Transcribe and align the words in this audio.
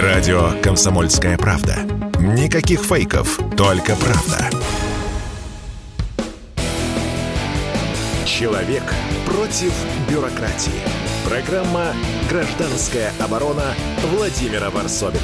Радио 0.00 0.52
«Комсомольская 0.62 1.36
правда». 1.36 1.76
Никаких 2.18 2.80
фейков, 2.80 3.38
только 3.58 3.94
правда. 3.96 4.48
Человек 8.24 8.84
против 9.26 9.70
бюрократии. 10.08 10.72
Программа 11.28 11.92
«Гражданская 12.30 13.12
оборона» 13.20 13.74
Владимира 14.16 14.70
Варсовина. 14.70 15.20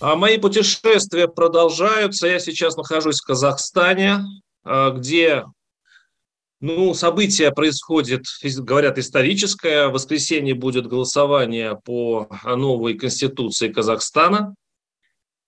А 0.00 0.16
мои 0.16 0.38
путешествия 0.38 1.28
продолжаются. 1.28 2.26
Я 2.26 2.40
сейчас 2.40 2.76
нахожусь 2.76 3.20
в 3.20 3.26
Казахстане, 3.26 4.18
а, 4.64 4.90
где 4.90 5.44
ну, 6.62 6.94
событие 6.94 7.50
происходит, 7.50 8.22
говорят, 8.58 8.96
историческое. 8.96 9.88
В 9.88 9.94
воскресенье 9.94 10.54
будет 10.54 10.86
голосование 10.86 11.76
по 11.84 12.28
новой 12.44 12.94
конституции 12.94 13.68
Казахстана. 13.68 14.54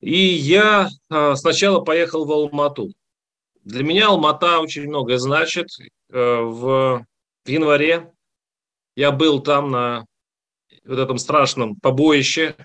И 0.01 0.19
я 0.19 0.89
а, 1.09 1.37
сначала 1.37 1.81
поехал 1.83 2.25
в 2.25 2.33
Алмату. 2.33 2.93
Для 3.63 3.85
меня 3.85 4.09
Алмата 4.09 4.59
очень 4.59 4.89
многое 4.89 5.19
значит. 5.19 5.69
Э, 6.11 6.41
в 6.41 7.07
январе 7.47 8.13
я 8.97 9.13
был 9.13 9.41
там 9.41 9.71
на 9.71 10.07
вот 10.85 10.99
этом 10.99 11.19
страшном 11.19 11.77
побоище. 11.77 12.57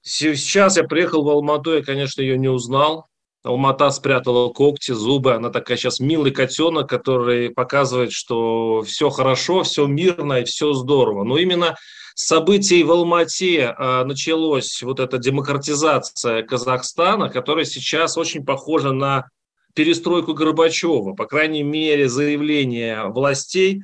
Сейчас 0.00 0.76
я 0.76 0.84
приехал 0.84 1.24
в 1.24 1.28
Алмату, 1.28 1.74
я, 1.74 1.82
конечно, 1.82 2.20
ее 2.20 2.38
не 2.38 2.48
узнал. 2.48 3.08
Алмата 3.46 3.90
спрятала 3.90 4.52
когти, 4.52 4.92
зубы. 4.92 5.34
Она 5.34 5.50
такая 5.50 5.76
сейчас 5.76 6.00
милый 6.00 6.32
котенок, 6.32 6.88
который 6.88 7.50
показывает, 7.50 8.12
что 8.12 8.82
все 8.82 9.08
хорошо, 9.08 9.62
все 9.62 9.86
мирно 9.86 10.40
и 10.40 10.44
все 10.44 10.72
здорово. 10.72 11.22
Но 11.24 11.38
именно 11.38 11.76
событий 12.14 12.82
в 12.82 12.90
Алмате 12.90 13.74
а, 13.76 14.04
началась 14.04 14.82
вот 14.82 15.00
эта 15.00 15.18
демократизация 15.18 16.42
Казахстана, 16.42 17.28
которая 17.28 17.64
сейчас 17.64 18.18
очень 18.18 18.44
похожа 18.44 18.92
на 18.92 19.28
перестройку 19.74 20.34
Горбачева. 20.34 21.14
По 21.14 21.26
крайней 21.26 21.62
мере, 21.62 22.08
заявление 22.08 23.04
властей 23.04 23.82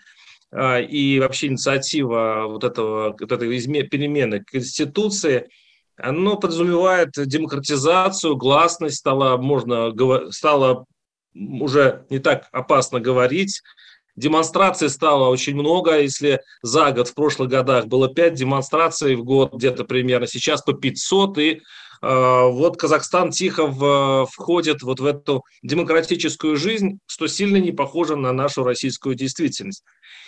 а, 0.50 0.80
и 0.80 1.20
вообще 1.20 1.46
инициатива 1.46 2.46
вот 2.48 2.64
этого, 2.64 3.16
вот 3.18 3.32
этой 3.32 3.48
перемены 3.84 4.42
Конституции– 4.44 5.48
оно 5.96 6.36
подразумевает 6.36 7.10
демократизацию, 7.14 8.36
гласность, 8.36 8.96
стало, 8.96 9.36
можно, 9.36 9.92
стало 10.30 10.86
уже 11.34 12.06
не 12.10 12.18
так 12.18 12.48
опасно 12.52 13.00
говорить. 13.00 13.62
Демонстраций 14.14 14.90
стало 14.90 15.28
очень 15.28 15.54
много. 15.54 15.98
Если 15.98 16.40
за 16.62 16.92
год 16.92 17.08
в 17.08 17.14
прошлых 17.14 17.48
годах 17.48 17.86
было 17.86 18.12
5 18.12 18.34
демонстраций 18.34 19.14
в 19.14 19.24
год 19.24 19.54
где-то 19.54 19.84
примерно, 19.84 20.26
сейчас 20.26 20.62
по 20.62 20.74
500. 20.74 21.38
И 21.38 21.62
вот 22.02 22.76
Казахстан 22.76 23.30
тихо 23.30 23.66
в, 23.66 24.26
входит 24.26 24.82
вот 24.82 24.98
в 24.98 25.06
эту 25.06 25.44
демократическую 25.62 26.56
жизнь, 26.56 26.98
что 27.06 27.28
сильно 27.28 27.58
не 27.58 27.70
похоже 27.70 28.16
на 28.16 28.32
нашу 28.32 28.64
российскую 28.64 29.14
действительность. 29.14 29.84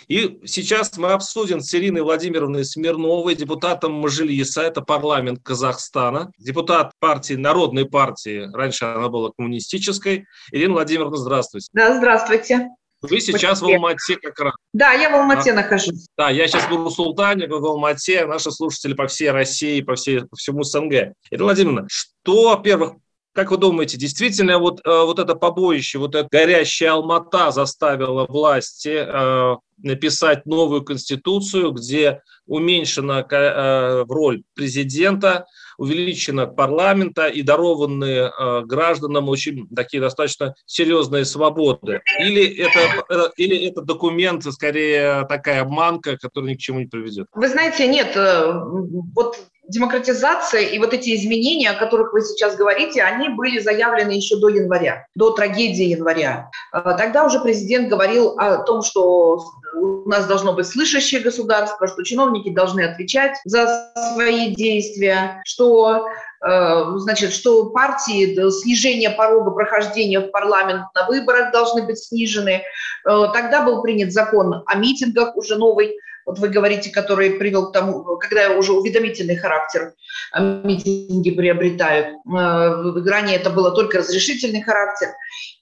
И 0.07 0.39
сейчас 0.45 0.97
мы 0.97 1.11
обсудим 1.11 1.59
с 1.59 1.73
Ириной 1.73 2.01
Владимировной 2.01 2.63
Смирновой, 2.63 3.35
депутатом 3.35 3.93
Мажилиса, 3.93 4.61
это 4.61 4.81
парламент 4.81 5.39
Казахстана, 5.43 6.31
депутат 6.37 6.93
партии, 6.99 7.33
Народной 7.33 7.85
партии, 7.85 8.49
раньше 8.53 8.85
она 8.85 9.09
была 9.09 9.31
коммунистической. 9.35 10.25
Ирина 10.51 10.73
Владимировна, 10.73 11.17
здравствуйте. 11.17 11.67
Да, 11.73 11.97
здравствуйте. 11.97 12.69
Вы 13.01 13.19
сейчас 13.19 13.61
в 13.61 13.65
Алмате 13.65 14.17
как 14.17 14.39
раз. 14.39 14.53
Да, 14.73 14.93
я 14.93 15.09
в 15.09 15.15
Алмате 15.15 15.53
да. 15.53 15.61
нахожусь. 15.61 16.07
Да, 16.17 16.29
я 16.29 16.47
сейчас 16.47 16.69
в 16.69 16.89
Султане, 16.89 17.47
вы 17.47 17.59
в 17.59 17.65
Алмате, 17.65 18.25
наши 18.25 18.51
слушатели 18.51 18.93
по 18.93 19.07
всей 19.07 19.31
России, 19.31 19.81
по, 19.81 19.95
всей, 19.95 20.21
по 20.21 20.35
всему 20.35 20.63
СНГ. 20.63 21.13
Ирина 21.31 21.43
Владимировна, 21.43 21.87
что, 21.89 22.49
во-первых, 22.49 22.93
как 23.35 23.51
вы 23.51 23.57
думаете, 23.57 23.97
действительно 23.97 24.59
вот, 24.59 24.79
э, 24.85 24.89
вот 24.89 25.19
это 25.19 25.35
побоище, 25.35 25.99
вот 25.99 26.15
эта 26.15 26.27
горящая 26.31 26.93
Алмата 26.93 27.51
заставила 27.51 28.25
власти 28.25 29.05
э, 29.05 29.55
написать 29.77 30.45
новую 30.45 30.83
конституцию, 30.85 31.71
где 31.71 32.21
уменьшена 32.45 33.25
э, 33.29 34.05
роль 34.07 34.43
президента, 34.53 35.45
увеличена 35.77 36.47
парламента 36.47 37.27
и 37.27 37.41
дарованные 37.41 38.31
э, 38.31 38.61
гражданам 38.65 39.29
очень 39.29 39.67
такие 39.75 40.01
достаточно 40.01 40.55
серьезные 40.65 41.25
свободы? 41.25 42.01
Или 42.19 42.45
это, 42.57 43.05
э, 43.09 43.29
или 43.37 43.67
это 43.67 43.81
документ, 43.81 44.43
скорее, 44.45 45.25
такая 45.27 45.61
обманка, 45.61 46.17
которая 46.17 46.51
ни 46.51 46.55
к 46.55 46.59
чему 46.59 46.79
не 46.79 46.87
приведет? 46.87 47.27
Вы 47.33 47.49
знаете, 47.49 47.87
нет, 47.87 48.15
вот 48.15 49.37
демократизация 49.67 50.61
и 50.61 50.79
вот 50.79 50.93
эти 50.93 51.15
изменения, 51.15 51.71
о 51.71 51.79
которых 51.79 52.13
вы 52.13 52.21
сейчас 52.21 52.55
говорите, 52.55 53.03
они 53.03 53.29
были 53.29 53.59
заявлены 53.59 54.11
еще 54.11 54.37
до 54.37 54.49
января, 54.49 55.07
до 55.15 55.31
трагедии 55.31 55.85
января. 55.85 56.49
Тогда 56.71 57.25
уже 57.25 57.39
президент 57.39 57.89
говорил 57.89 58.37
о 58.37 58.57
том, 58.57 58.81
что 58.81 59.43
у 59.75 60.09
нас 60.09 60.25
должно 60.27 60.53
быть 60.53 60.67
слышащее 60.67 61.21
государство, 61.21 61.87
что 61.87 62.03
чиновники 62.03 62.49
должны 62.49 62.81
отвечать 62.81 63.37
за 63.43 63.91
свои 64.13 64.55
действия, 64.55 65.41
что 65.45 66.07
э, 66.45 66.83
значит, 66.97 67.33
что 67.33 67.71
партии 67.71 68.49
снижение 68.51 69.09
порога 69.09 69.51
прохождения 69.51 70.21
в 70.21 70.31
парламент 70.31 70.83
на 70.93 71.07
выборах 71.07 71.51
должны 71.51 71.83
быть 71.83 71.97
снижены. 71.97 72.61
Э, 73.05 73.25
тогда 73.33 73.63
был 73.63 73.81
принят 73.81 74.13
закон 74.13 74.63
о 74.65 74.75
митингах, 74.75 75.35
уже 75.35 75.57
новый, 75.57 75.97
вот 76.25 76.39
вы 76.39 76.49
говорите, 76.49 76.91
который 76.91 77.31
привел 77.31 77.69
к 77.69 77.73
тому, 77.73 78.03
когда 78.17 78.51
уже 78.51 78.73
уведомительный 78.73 79.35
характер 79.35 79.93
митинги 80.33 81.31
приобретают. 81.31 82.07
Э, 82.07 82.93
ранее 83.05 83.37
это 83.37 83.49
было 83.49 83.71
только 83.71 83.99
разрешительный 83.99 84.61
характер. 84.61 85.09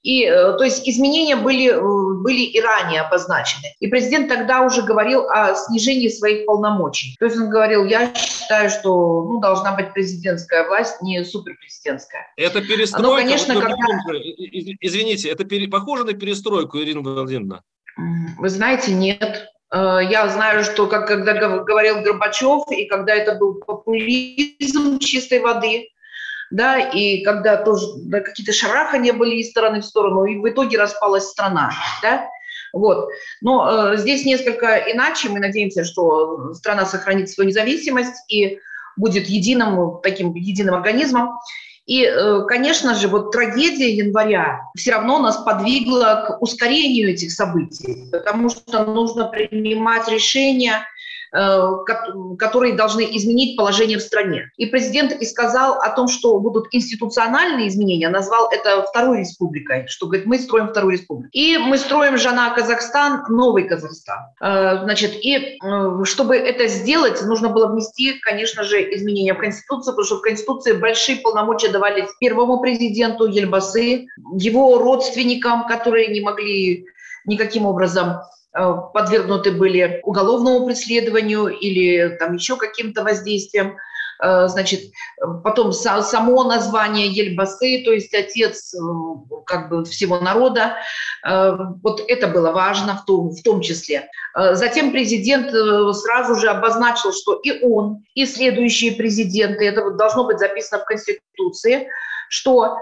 И, 0.04 0.24
э, 0.24 0.54
то 0.58 0.64
есть 0.64 0.88
изменения 0.88 1.36
были, 1.36 1.70
э, 1.70 2.22
были 2.22 2.42
и 2.42 2.60
ранее 2.62 3.02
обозначены. 3.02 3.68
И 3.80 3.88
президент 3.88 4.30
тогда 4.30 4.62
уже 4.62 4.82
говорил 4.82 5.28
о 5.30 5.54
снижении 5.56 6.08
своих 6.08 6.46
полномочий. 6.46 7.16
То 7.20 7.26
есть 7.26 7.38
он 7.38 7.50
говорил, 7.50 7.86
я 7.86 8.14
считаю, 8.16 8.70
что 8.70 9.24
ну, 9.24 9.40
должна 9.40 9.76
быть 9.76 9.94
президентская 9.94 10.68
власть, 10.68 11.02
не 11.02 11.24
суперпрезидентская. 11.24 12.28
Это 12.38 12.62
перестройка? 12.62 13.02
Но, 13.02 13.16
конечно, 13.16 13.54
вот, 13.56 13.64
когда... 13.64 13.84
Извините, 14.82 15.30
это 15.30 15.44
пере... 15.44 15.68
похоже 15.68 16.06
на 16.06 16.14
перестройку, 16.14 16.80
Ирина 16.80 17.02
Владимировна? 17.02 17.64
Вы 18.38 18.50
знаете, 18.50 18.94
нет. 18.94 19.53
Э, 19.74 20.00
я 20.10 20.28
знаю, 20.30 20.64
что, 20.64 20.88
как 20.88 21.08
когда 21.08 21.34
говорил 21.34 22.02
Горбачев, 22.02 22.64
и 22.72 22.86
когда 22.86 23.16
это 23.16 23.36
был 23.36 23.56
популизм 23.56 25.00
чистой 25.00 25.40
воды, 25.40 25.90
да, 26.52 26.78
и 26.78 27.24
когда 27.24 27.58
тоже 27.58 27.88
да, 28.06 28.20
какие-то 28.20 28.54
шарахания 28.54 29.14
были 29.14 29.38
из 29.38 29.50
стороны 29.50 29.82
в 29.82 29.86
сторону, 29.86 30.26
и 30.26 30.38
в 30.38 30.48
итоге 30.48 30.78
распалась 30.78 31.28
страна, 31.28 31.72
да, 32.04 32.30
вот. 32.72 33.10
Но 33.42 33.94
э, 33.94 33.98
здесь 33.98 34.26
несколько 34.26 34.78
иначе. 34.78 35.30
Мы 35.30 35.40
надеемся, 35.40 35.84
что 35.84 36.54
страна 36.54 36.86
сохранит 36.86 37.30
свою 37.30 37.50
независимость 37.50 38.24
и 38.32 38.60
будет 38.96 39.28
единым 39.28 40.02
таким 40.02 40.34
единым 40.36 40.76
организмом. 40.76 41.40
И, 41.86 42.06
э, 42.06 42.46
конечно 42.48 42.96
же, 42.96 43.10
вот 43.10 43.32
трагедия 43.32 43.94
января 43.94 44.62
все 44.76 44.92
равно 44.92 45.20
нас 45.20 45.38
подвигла 45.44 46.26
к 46.28 46.42
ускорению 46.42 47.12
этих 47.12 47.32
событий, 47.32 48.08
потому 48.10 48.50
что 48.50 48.86
нужно 48.86 49.26
принимать 49.26 50.08
решения 50.08 50.86
которые 51.34 52.74
должны 52.74 53.02
изменить 53.18 53.58
положение 53.58 53.98
в 53.98 54.02
стране. 54.02 54.52
И 54.58 54.68
президент 54.68 55.14
и 55.14 55.26
сказал 55.26 55.80
о 55.80 55.90
том, 55.90 56.08
что 56.08 56.40
будут 56.40 56.68
институциональные 56.72 57.70
изменения, 57.70 58.10
назвал 58.10 58.50
это 58.52 58.84
второй 58.84 59.20
республикой, 59.20 59.88
что 59.88 60.06
говорит, 60.06 60.28
мы 60.28 60.38
строим 60.38 60.68
вторую 60.68 60.94
республику. 60.94 61.30
И 61.32 61.58
мы 61.58 61.80
строим 61.80 62.18
Жана 62.18 62.54
Казахстан, 62.56 63.24
новый 63.30 63.64
Казахстан. 63.64 64.20
Э, 64.42 64.84
значит, 64.84 65.14
и 65.16 65.58
э, 65.58 66.04
чтобы 66.04 66.36
это 66.36 66.68
сделать, 66.68 67.20
нужно 67.24 67.50
было 67.50 67.68
внести, 67.68 68.14
конечно 68.20 68.64
же, 68.64 68.94
изменения 68.94 69.34
в 69.34 69.40
Конституцию, 69.40 69.94
потому 69.94 70.06
что 70.06 70.18
в 70.18 70.22
Конституции 70.22 70.74
большие 70.74 71.18
полномочия 71.18 71.70
давались 71.70 72.10
первому 72.20 72.62
президенту 72.62 73.26
Ельбасы, 73.26 74.06
его 74.38 74.78
родственникам, 74.78 75.66
которые 75.66 76.08
не 76.10 76.22
могли 76.22 76.86
никаким 77.26 77.66
образом 77.66 78.18
Э, 78.18 78.43
подвергнуты 78.54 79.52
были 79.52 80.00
уголовному 80.04 80.66
преследованию 80.66 81.48
или 81.48 82.16
там 82.18 82.36
еще 82.36 82.56
каким-то 82.56 83.04
воздействием. 83.04 83.78
Э, 84.22 84.48
значит, 84.48 84.82
потом 85.44 85.74
само 85.74 86.44
название 86.44 87.08
Ельбасы, 87.08 87.84
то 87.84 87.92
есть 87.92 88.14
отец 88.14 88.74
э, 88.74 88.78
как 89.46 89.70
бы 89.70 89.84
всего 89.86 90.20
народа, 90.20 90.78
вот 91.26 92.02
это 92.08 92.28
было 92.28 92.52
важно 92.52 92.98
в 92.98 93.06
том, 93.06 93.30
в 93.30 93.42
том 93.44 93.62
числе. 93.62 94.10
Затем 94.36 94.92
президент 94.92 95.52
сразу 95.96 96.36
же 96.36 96.50
обозначил, 96.50 97.14
что 97.14 97.36
и 97.36 97.64
он, 97.64 98.04
и 98.14 98.26
следующие 98.26 98.92
президенты, 98.92 99.66
это 99.66 99.92
должно 99.92 100.26
быть 100.26 100.40
записано 100.40 100.82
в 100.82 100.86
Конституции, 100.86 101.88
что 102.28 102.76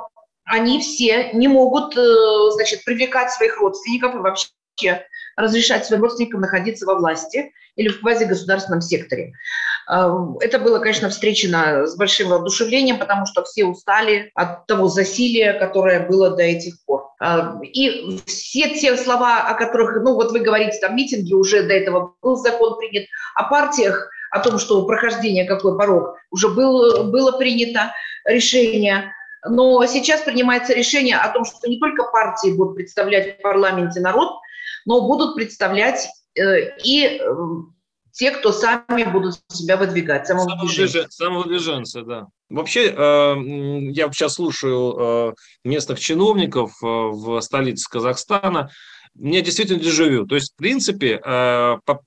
они 0.43 0.81
все 0.81 1.33
не 1.33 1.47
могут, 1.47 1.93
значит, 1.93 2.83
привлекать 2.83 3.31
своих 3.31 3.59
родственников 3.59 4.15
и 4.15 4.19
вообще 4.19 4.47
разрешать 5.37 5.85
своим 5.85 6.03
родственникам 6.03 6.41
находиться 6.41 6.85
во 6.85 6.95
власти 6.95 7.51
или 7.75 7.87
в 7.87 8.01
квазигосударственном 8.01 8.81
секторе. 8.81 9.33
Это 9.87 10.59
было, 10.59 10.79
конечно, 10.79 11.09
встречено 11.09 11.87
с 11.87 11.95
большим 11.97 12.29
воодушевлением, 12.29 12.99
потому 12.99 13.25
что 13.25 13.43
все 13.43 13.65
устали 13.65 14.31
от 14.35 14.67
того 14.67 14.87
засилия, 14.87 15.53
которое 15.57 16.05
было 16.07 16.31
до 16.31 16.43
этих 16.43 16.75
пор. 16.85 17.07
И 17.63 18.19
все 18.25 18.69
те 18.69 18.95
слова, 18.97 19.47
о 19.47 19.53
которых, 19.53 20.03
ну 20.03 20.13
вот 20.15 20.31
вы 20.31 20.39
говорите, 20.39 20.79
там 20.79 20.95
митинги, 20.95 21.33
уже 21.33 21.63
до 21.63 21.73
этого 21.73 22.13
был 22.21 22.35
закон 22.35 22.77
принят, 22.77 23.05
о 23.35 23.43
партиях, 23.43 24.09
о 24.31 24.39
том, 24.39 24.59
что 24.59 24.85
прохождение 24.85 25.45
какой 25.45 25.77
порог, 25.77 26.15
уже 26.29 26.49
был, 26.49 27.05
было 27.05 27.37
принято 27.37 27.93
решение. 28.25 29.13
Но 29.47 29.85
сейчас 29.85 30.21
принимается 30.21 30.73
решение 30.73 31.17
о 31.17 31.29
том, 31.29 31.45
что 31.45 31.67
не 31.67 31.79
только 31.79 32.03
партии 32.03 32.55
будут 32.55 32.75
представлять 32.75 33.39
в 33.39 33.41
парламенте 33.41 33.99
народ, 33.99 34.39
но 34.85 35.07
будут 35.07 35.35
представлять 35.35 36.07
э, 36.35 36.77
и 36.83 37.19
э, 37.19 37.19
те, 38.11 38.31
кто 38.31 38.51
сами 38.51 39.03
будут 39.03 39.35
себя 39.47 39.77
выдвигать, 39.77 40.27
самовыдвиженцы. 40.27 41.07
Самовыдвиженцы, 41.09 42.03
да. 42.03 42.27
Вообще, 42.49 42.89
э, 42.89 43.35
я 43.91 44.11
сейчас 44.11 44.35
слушаю 44.35 45.35
местных 45.63 45.99
чиновников 45.99 46.73
в 46.81 47.39
столице 47.41 47.89
Казахстана, 47.89 48.69
мне 49.13 49.41
действительно 49.41 49.79
дежавю. 49.79 50.25
То 50.25 50.35
есть, 50.35 50.53
в 50.53 50.55
принципе, 50.55 51.21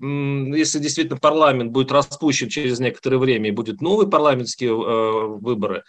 если 0.00 0.78
действительно 0.78 1.18
парламент 1.18 1.70
будет 1.70 1.92
распущен 1.92 2.48
через 2.48 2.80
некоторое 2.80 3.18
время 3.18 3.48
и 3.48 3.52
будет 3.52 3.82
новые 3.82 4.08
парламентские 4.08 4.74
выборы, 4.74 5.84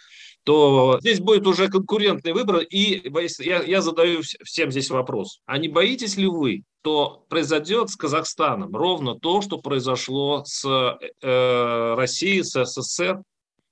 то 0.46 0.98
здесь 1.00 1.18
будет 1.18 1.44
уже 1.48 1.68
конкурентный 1.68 2.32
выбор. 2.32 2.58
И 2.58 3.10
я, 3.40 3.62
я 3.62 3.82
задаю 3.82 4.22
всем 4.22 4.70
здесь 4.70 4.90
вопрос. 4.90 5.40
А 5.44 5.58
не 5.58 5.66
боитесь 5.66 6.16
ли 6.16 6.28
вы, 6.28 6.62
что 6.82 7.26
произойдет 7.28 7.90
с 7.90 7.96
Казахстаном 7.96 8.74
ровно 8.76 9.18
то, 9.18 9.42
что 9.42 9.58
произошло 9.58 10.44
с 10.46 10.64
э, 11.20 11.94
Россией, 11.96 12.44
с 12.44 12.64
СССР 12.64 13.16
Э, 13.16 13.22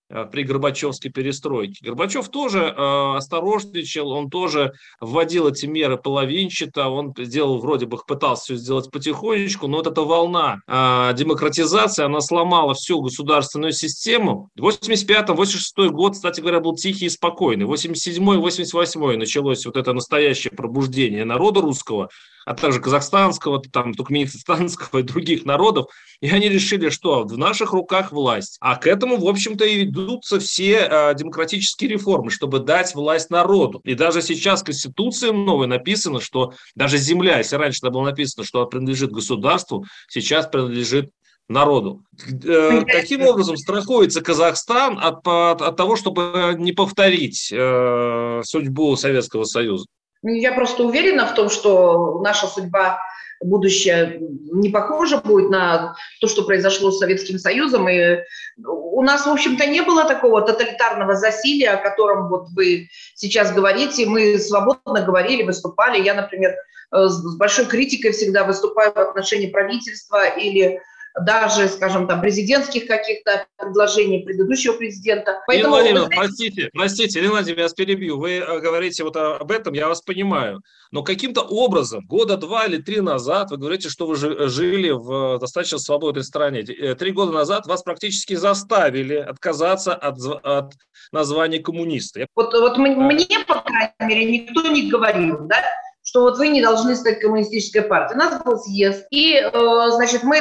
при 0.09 0.43
Горбачевской 0.43 1.11
перестройке. 1.11 1.85
Горбачев 1.85 2.29
тоже 2.29 2.61
э, 2.61 3.17
осторожничал, 3.17 4.11
он 4.11 4.31
тоже 4.31 4.73
вводил 5.01 5.49
эти 5.49 5.67
меры 5.67 5.97
половинчато, 5.97 6.89
он 6.89 7.15
сделал, 7.17 7.59
вроде 7.59 7.87
бы 7.87 7.99
пытался 8.07 8.45
все 8.45 8.57
сделать 8.57 8.91
потихонечку, 8.91 9.67
но 9.67 9.79
вот 9.79 9.87
эта 9.87 10.03
волна 10.03 10.61
э, 10.67 11.13
демократизации, 11.15 12.05
она 12.05 12.21
сломала 12.21 12.75
всю 12.75 13.01
государственную 13.01 13.73
систему. 13.73 14.51
85-86 14.59 15.89
год, 15.89 16.13
кстати 16.13 16.41
говоря, 16.41 16.61
был 16.61 16.75
тихий 16.75 17.07
и 17.07 17.11
спокойный. 17.11 17.67
87-88 17.67 19.17
началось 19.17 19.67
вот 19.67 19.77
это 19.77 19.93
настоящее 19.93 20.53
пробуждение 20.53 21.25
народа 21.25 21.61
русского, 21.61 22.09
а 22.45 22.55
также 22.55 22.81
казахстанского, 22.81 23.61
там, 23.61 23.95
туркменистанского 23.95 25.01
и 25.01 25.03
других 25.03 25.45
народов, 25.45 25.87
и 26.21 26.29
они 26.29 26.49
решили, 26.49 26.91
что 26.91 27.25
в 27.25 27.39
наших 27.39 27.73
руках 27.73 28.13
власть. 28.13 28.57
А 28.61 28.77
к 28.77 28.87
этому, 28.87 29.17
в 29.17 29.27
общем-то, 29.27 29.65
и 29.65 29.87
ведутся 29.95 30.39
все 30.39 30.89
э, 30.91 31.15
демократические 31.15 31.91
реформы, 31.91 32.31
чтобы 32.31 32.61
дать 32.61 32.95
власть 32.95 33.31
народу. 33.31 33.81
И 33.85 33.95
даже 33.95 34.23
сейчас 34.23 34.63
в 34.63 34.65
Конституции 34.65 35.31
новой 35.31 35.67
написано, 35.67 36.21
что 36.21 36.53
даже 36.75 36.99
земля, 36.99 37.39
если 37.39 37.57
раньше 37.57 37.81
это 37.83 37.91
было 37.91 38.05
написано, 38.05 38.45
что 38.45 38.61
она 38.61 38.67
принадлежит 38.67 39.13
государству, 39.13 39.85
сейчас 40.09 40.47
принадлежит 40.47 41.11
народу. 41.49 42.03
Э, 42.45 42.83
каким 42.85 43.23
образом 43.23 43.57
страхуется 43.57 44.23
Казахстан 44.23 44.99
от, 45.01 45.27
от, 45.27 45.63
от 45.63 45.77
того, 45.77 45.97
чтобы 45.97 46.55
не 46.59 46.73
повторить 46.73 47.53
э, 47.53 48.41
судьбу 48.45 48.97
Советского 48.97 49.45
Союза? 49.45 49.87
Я 50.23 50.53
просто 50.53 50.85
уверена 50.85 51.27
в 51.27 51.35
том, 51.35 51.51
что 51.51 52.21
наша 52.23 52.47
судьба 52.47 52.99
будущее 53.45 54.19
не 54.21 54.71
похоже 54.71 55.19
будет 55.19 55.51
на 55.51 55.97
то, 56.21 56.29
что 56.29 56.43
произошло 56.45 56.91
с 56.91 56.99
Советским 56.99 57.39
Союзом. 57.39 57.89
И 57.89 58.19
у 58.67 59.03
нас, 59.03 59.27
в 59.27 59.31
общем-то, 59.31 59.67
не 59.67 59.83
было 59.83 60.05
такого 60.05 60.43
тоталитарного 60.43 61.15
засилия, 61.15 61.73
о 61.73 61.83
котором 61.83 62.29
вот 62.29 62.49
вы 62.55 62.89
сейчас 63.15 63.53
говорите. 63.53 64.07
Мы 64.07 64.39
свободно 64.39 65.03
говорили, 65.03 65.43
выступали. 65.43 66.03
Я, 66.03 66.15
например, 66.15 66.53
э, 66.93 67.07
с 67.07 67.37
большой 67.37 67.67
критикой 67.67 68.13
всегда 68.13 68.45
выступаю 68.45 68.93
в 68.93 68.99
отношении 68.99 69.51
правительства 69.51 70.27
или 70.27 70.81
даже, 71.21 71.69
скажем, 71.69 72.09
там, 72.09 72.21
президентских 72.21 72.87
каких-то 72.87 73.47
предложений 73.57 74.25
предыдущего 74.25 74.75
президента. 74.75 75.41
Поэтому, 75.47 75.77
Ирина 75.77 76.01
Владимировна, 76.01 76.17
простите, 76.17 76.71
простите, 76.73 77.19
Ирина 77.21 77.33
Владимировна, 77.33 77.61
я 77.61 77.65
вас 77.65 77.75
перебью. 77.75 78.19
Вы 78.19 78.33
э, 78.33 78.61
говорите 78.61 79.05
вот 79.05 79.17
об 79.17 79.51
этом, 79.51 79.75
я 79.75 79.89
вас 79.89 80.03
понимаю. 80.03 80.61
Но 80.91 81.03
каким-то 81.03 81.43
образом, 81.43 82.05
года 82.07 82.37
два 82.37 82.67
или 82.67 82.79
три 82.79 83.01
назад, 83.01 83.51
вы 83.51 83.59
говорите, 83.59 83.89
что 83.89 84.07
вы 84.07 84.17
жили 84.17 84.91
в 84.91 85.39
достаточно 85.39 85.79
свободной 85.79 86.25
стране. 86.25 86.61
Э, 86.61 86.95
три 86.97 87.13
года 87.13 87.33
назад 87.33 87.67
вас 87.67 87.83
практически 87.83 88.35
заставили 88.35 89.15
отказаться 89.15 89.95
от, 89.95 90.19
от 90.43 90.73
названия 91.13 91.61
коммуниста. 91.61 92.27
Вот, 92.35 92.53
вот 92.55 92.77
мне, 92.77 93.39
по 93.47 93.61
крайней 93.61 93.93
мере, 94.01 94.25
никто 94.25 94.67
не 94.69 94.91
говорил, 94.91 95.47
да, 95.47 95.63
что 96.05 96.21
вот 96.21 96.37
вы 96.37 96.49
не 96.49 96.63
должны 96.63 96.95
стать 96.95 97.21
коммунистической 97.21 97.83
партией. 97.83 98.21
У 98.21 98.23
нас 98.23 98.43
был 98.43 98.59
съезд, 98.59 99.07
и, 99.11 99.35
э, 99.35 99.91
значит, 99.91 100.23
мы, 100.23 100.41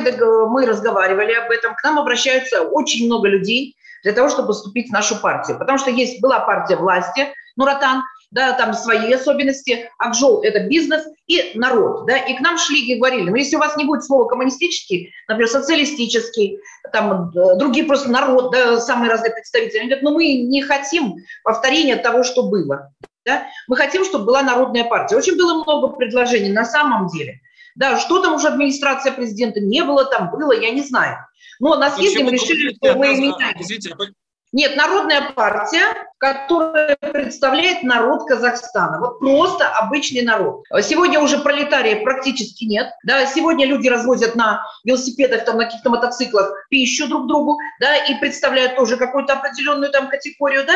мы 0.50 0.66
разговаривали 0.66 1.32
об 1.32 1.50
этом. 1.50 1.74
К 1.74 1.84
нам 1.84 2.00
обращаются 2.00 2.62
очень 2.62 3.06
много 3.06 3.30
людей 3.30 3.76
для 4.04 4.12
того, 4.12 4.30
чтобы 4.30 4.54
вступить 4.54 4.90
в 4.90 4.94
нашу 4.94 5.20
партию. 5.20 5.58
Потому 5.58 5.78
что 5.78 5.90
есть, 5.90 6.22
была 6.22 6.42
партия 6.42 6.76
власти, 6.76 7.34
Нуратан, 7.56 8.04
да, 8.34 8.54
там 8.54 8.74
свои 8.74 9.14
особенности, 9.14 9.90
Акжол– 10.00 10.42
это 10.44 10.62
бизнес 10.68 11.04
и 11.28 11.52
народ, 11.56 12.08
да, 12.08 12.18
и 12.18 12.36
к 12.36 12.42
нам 12.42 12.58
шли 12.58 12.82
и 12.82 12.98
говорили, 12.98 13.30
ну, 13.30 13.36
если 13.36 13.56
у 13.56 13.60
вас 13.60 13.78
не 13.78 13.86
будет 13.86 14.04
слова 14.04 14.28
коммунистический, 14.28 15.14
например, 15.28 15.50
социалистический, 15.50 16.58
там, 16.92 17.32
другие 17.32 17.86
просто 17.86 18.10
народ, 18.10 18.52
да, 18.52 18.80
самые 18.80 19.12
разные 19.12 19.32
представители, 19.32 19.78
они 19.78 19.88
говорят, 19.90 20.04
ну, 20.04 20.14
мы 20.16 20.26
не 20.26 20.64
хотим 20.64 21.16
повторения 21.44 21.96
того, 21.96 22.24
что 22.24 22.44
было, 22.50 22.92
да? 23.24 23.46
Мы 23.68 23.78
хотим, 23.78 24.04
чтобы 24.04 24.26
была 24.26 24.42
народная 24.42 24.84
партия. 24.84 25.16
Очень 25.16 25.38
было 25.38 25.64
много 25.64 25.96
предложений 25.96 26.52
на 26.52 26.66
самом 26.66 27.08
деле. 27.08 27.40
Да, 27.76 27.98
что 27.98 28.22
там 28.22 28.36
уже 28.36 28.50
администрация 28.50 29.14
президента 29.14 29.60
не 29.60 29.84
было, 29.84 30.06
там 30.06 30.30
было, 30.32 30.52
я 30.52 30.72
не 30.72 30.82
знаю. 30.82 31.18
Но 31.60 31.76
на 31.76 31.90
съезде 31.90 32.24
мы 32.24 32.32
решили, 32.32 32.74
что 32.76 32.96
мы 32.96 33.16
меняем. 33.16 33.56
Извините, 33.60 33.96
нет, 34.54 34.76
Народная 34.76 35.32
партия, 35.32 35.86
которая 36.20 36.96
представляет 36.96 37.84
народ 37.84 38.26
Казахстана. 38.26 39.00
Вот 39.00 39.20
просто 39.20 39.68
обычный 39.68 40.22
народ. 40.22 40.64
Сегодня 40.82 41.20
уже 41.20 41.40
пролетариев 41.40 42.04
практически 42.04 42.64
нет. 42.64 42.88
Да, 43.04 43.26
сегодня 43.26 43.66
люди 43.66 43.90
развозят 43.90 44.36
на 44.36 44.64
велосипедах, 44.86 45.44
там, 45.44 45.58
на 45.58 45.66
каких-то 45.66 45.90
мотоциклах 45.90 46.54
пищу 46.70 47.10
друг 47.10 47.28
другу, 47.28 47.58
да, 47.82 47.98
и 47.98 48.16
представляют 48.20 48.78
тоже 48.78 48.96
какую-то 48.96 49.34
определенную 49.34 49.92
там 49.92 50.08
категорию, 50.08 50.66
да, 50.66 50.76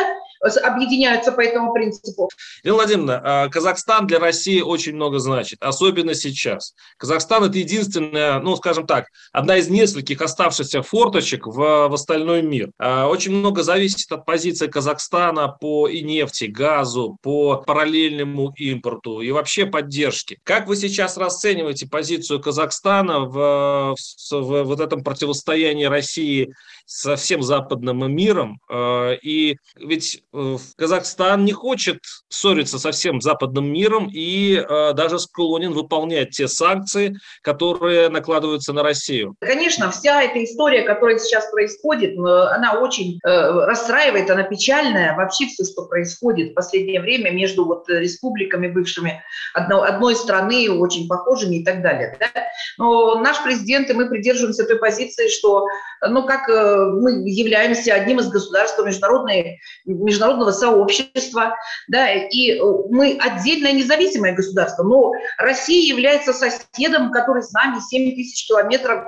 объединяются 0.64 1.32
по 1.32 1.40
этому 1.40 1.72
принципу. 1.72 2.28
Елена 2.62 2.76
Владимировна, 2.76 3.22
а 3.24 3.48
Казахстан 3.48 4.06
для 4.06 4.18
России 4.18 4.60
очень 4.60 4.96
много 4.96 5.18
значит, 5.18 5.62
особенно 5.62 6.14
сейчас. 6.14 6.74
Казахстан– 6.98 7.44
это 7.44 7.56
единственная, 7.56 8.40
ну, 8.40 8.56
скажем 8.56 8.86
так, 8.86 9.06
одна 9.32 9.56
из 9.56 9.68
нескольких 9.68 10.20
оставшихся 10.20 10.82
форточек 10.82 11.46
в, 11.46 11.88
в 11.88 11.94
остальной 11.94 12.42
мир. 12.42 12.70
А 12.78 13.06
очень 13.06 13.32
много 13.32 13.62
зависит 13.68 14.10
от 14.12 14.24
позиции 14.24 14.66
Казахстана 14.66 15.48
по 15.48 15.88
и 15.88 16.00
нефти, 16.00 16.44
газу, 16.44 17.18
по 17.20 17.58
параллельному 17.58 18.54
импорту 18.56 19.20
и 19.20 19.30
вообще 19.30 19.66
поддержке. 19.66 20.38
Как 20.42 20.66
вы 20.66 20.74
сейчас 20.74 21.18
расцениваете 21.18 21.86
позицию 21.86 22.40
Казахстана 22.40 23.20
в, 23.20 23.94
в, 23.94 24.32
в 24.32 24.64
вот 24.64 24.80
этом 24.80 25.04
противостоянии 25.04 25.84
России 25.84 26.54
со 26.86 27.16
всем 27.16 27.42
западным 27.42 28.10
миром? 28.10 28.58
Э, 28.70 29.16
и 29.20 29.58
ведь 29.76 30.22
э, 30.32 30.56
Казахстан 30.78 31.44
не 31.44 31.52
хочет 31.52 31.98
ссориться 32.30 32.78
со 32.78 32.90
всем 32.90 33.20
западным 33.20 33.70
миром 33.70 34.08
и 34.10 34.54
э, 34.56 34.92
даже 34.94 35.18
склонен 35.18 35.72
выполнять 35.74 36.30
те 36.30 36.48
санкции, 36.48 37.18
которые 37.42 38.08
накладываются 38.08 38.72
на 38.72 38.82
Россию. 38.82 39.34
Конечно, 39.40 39.90
вся 39.90 40.22
эта 40.22 40.42
история, 40.42 40.84
которая 40.84 41.18
сейчас 41.18 41.50
происходит, 41.50 42.16
она 42.18 42.80
очень 42.80 43.18
расстраивает, 43.66 44.30
она 44.30 44.42
печальная. 44.42 45.14
Вообще 45.16 45.46
все, 45.46 45.64
что 45.64 45.86
происходит 45.86 46.52
в 46.52 46.54
последнее 46.54 47.00
время 47.00 47.30
между 47.30 47.64
вот 47.64 47.88
республиками 47.88 48.68
бывшими 48.68 49.22
одно, 49.54 49.82
одной 49.82 50.16
страны, 50.16 50.70
очень 50.70 51.08
похожими 51.08 51.56
и 51.56 51.64
так 51.64 51.82
далее. 51.82 52.16
Да? 52.18 52.30
Но 52.78 53.20
наш 53.20 53.42
президент 53.42 53.90
и 53.90 53.92
мы 53.92 54.08
придерживаемся 54.08 54.64
той 54.64 54.78
позиции, 54.78 55.28
что 55.28 55.66
ну, 56.06 56.24
как 56.24 56.48
э, 56.48 56.76
мы 57.00 57.28
являемся 57.28 57.94
одним 57.94 58.20
из 58.20 58.28
государств 58.28 58.78
международной, 58.84 59.60
международного 59.84 60.52
сообщества, 60.52 61.56
да, 61.88 62.12
и 62.12 62.60
мы 62.90 63.18
отдельное 63.20 63.72
независимое 63.72 64.34
государство, 64.34 64.82
но 64.82 65.12
Россия 65.38 65.82
является 65.88 66.32
соседом, 66.32 67.10
который 67.10 67.42
с 67.42 67.52
нами 67.52 67.80
7 67.80 68.14
тысяч 68.14 68.46
километров 68.46 69.04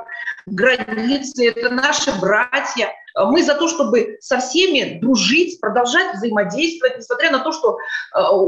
границы, 0.46 1.48
это 1.48 1.70
наши 1.70 2.12
братья, 2.20 2.92
Мы 3.16 3.42
за 3.42 3.54
то, 3.54 3.68
чтобы 3.68 4.16
со 4.20 4.38
всеми 4.38 4.98
дружить, 5.00 5.60
продолжать 5.60 6.14
взаимодействовать, 6.14 6.98
несмотря 6.98 7.30
на 7.30 7.38
то, 7.40 7.52
что, 7.52 7.76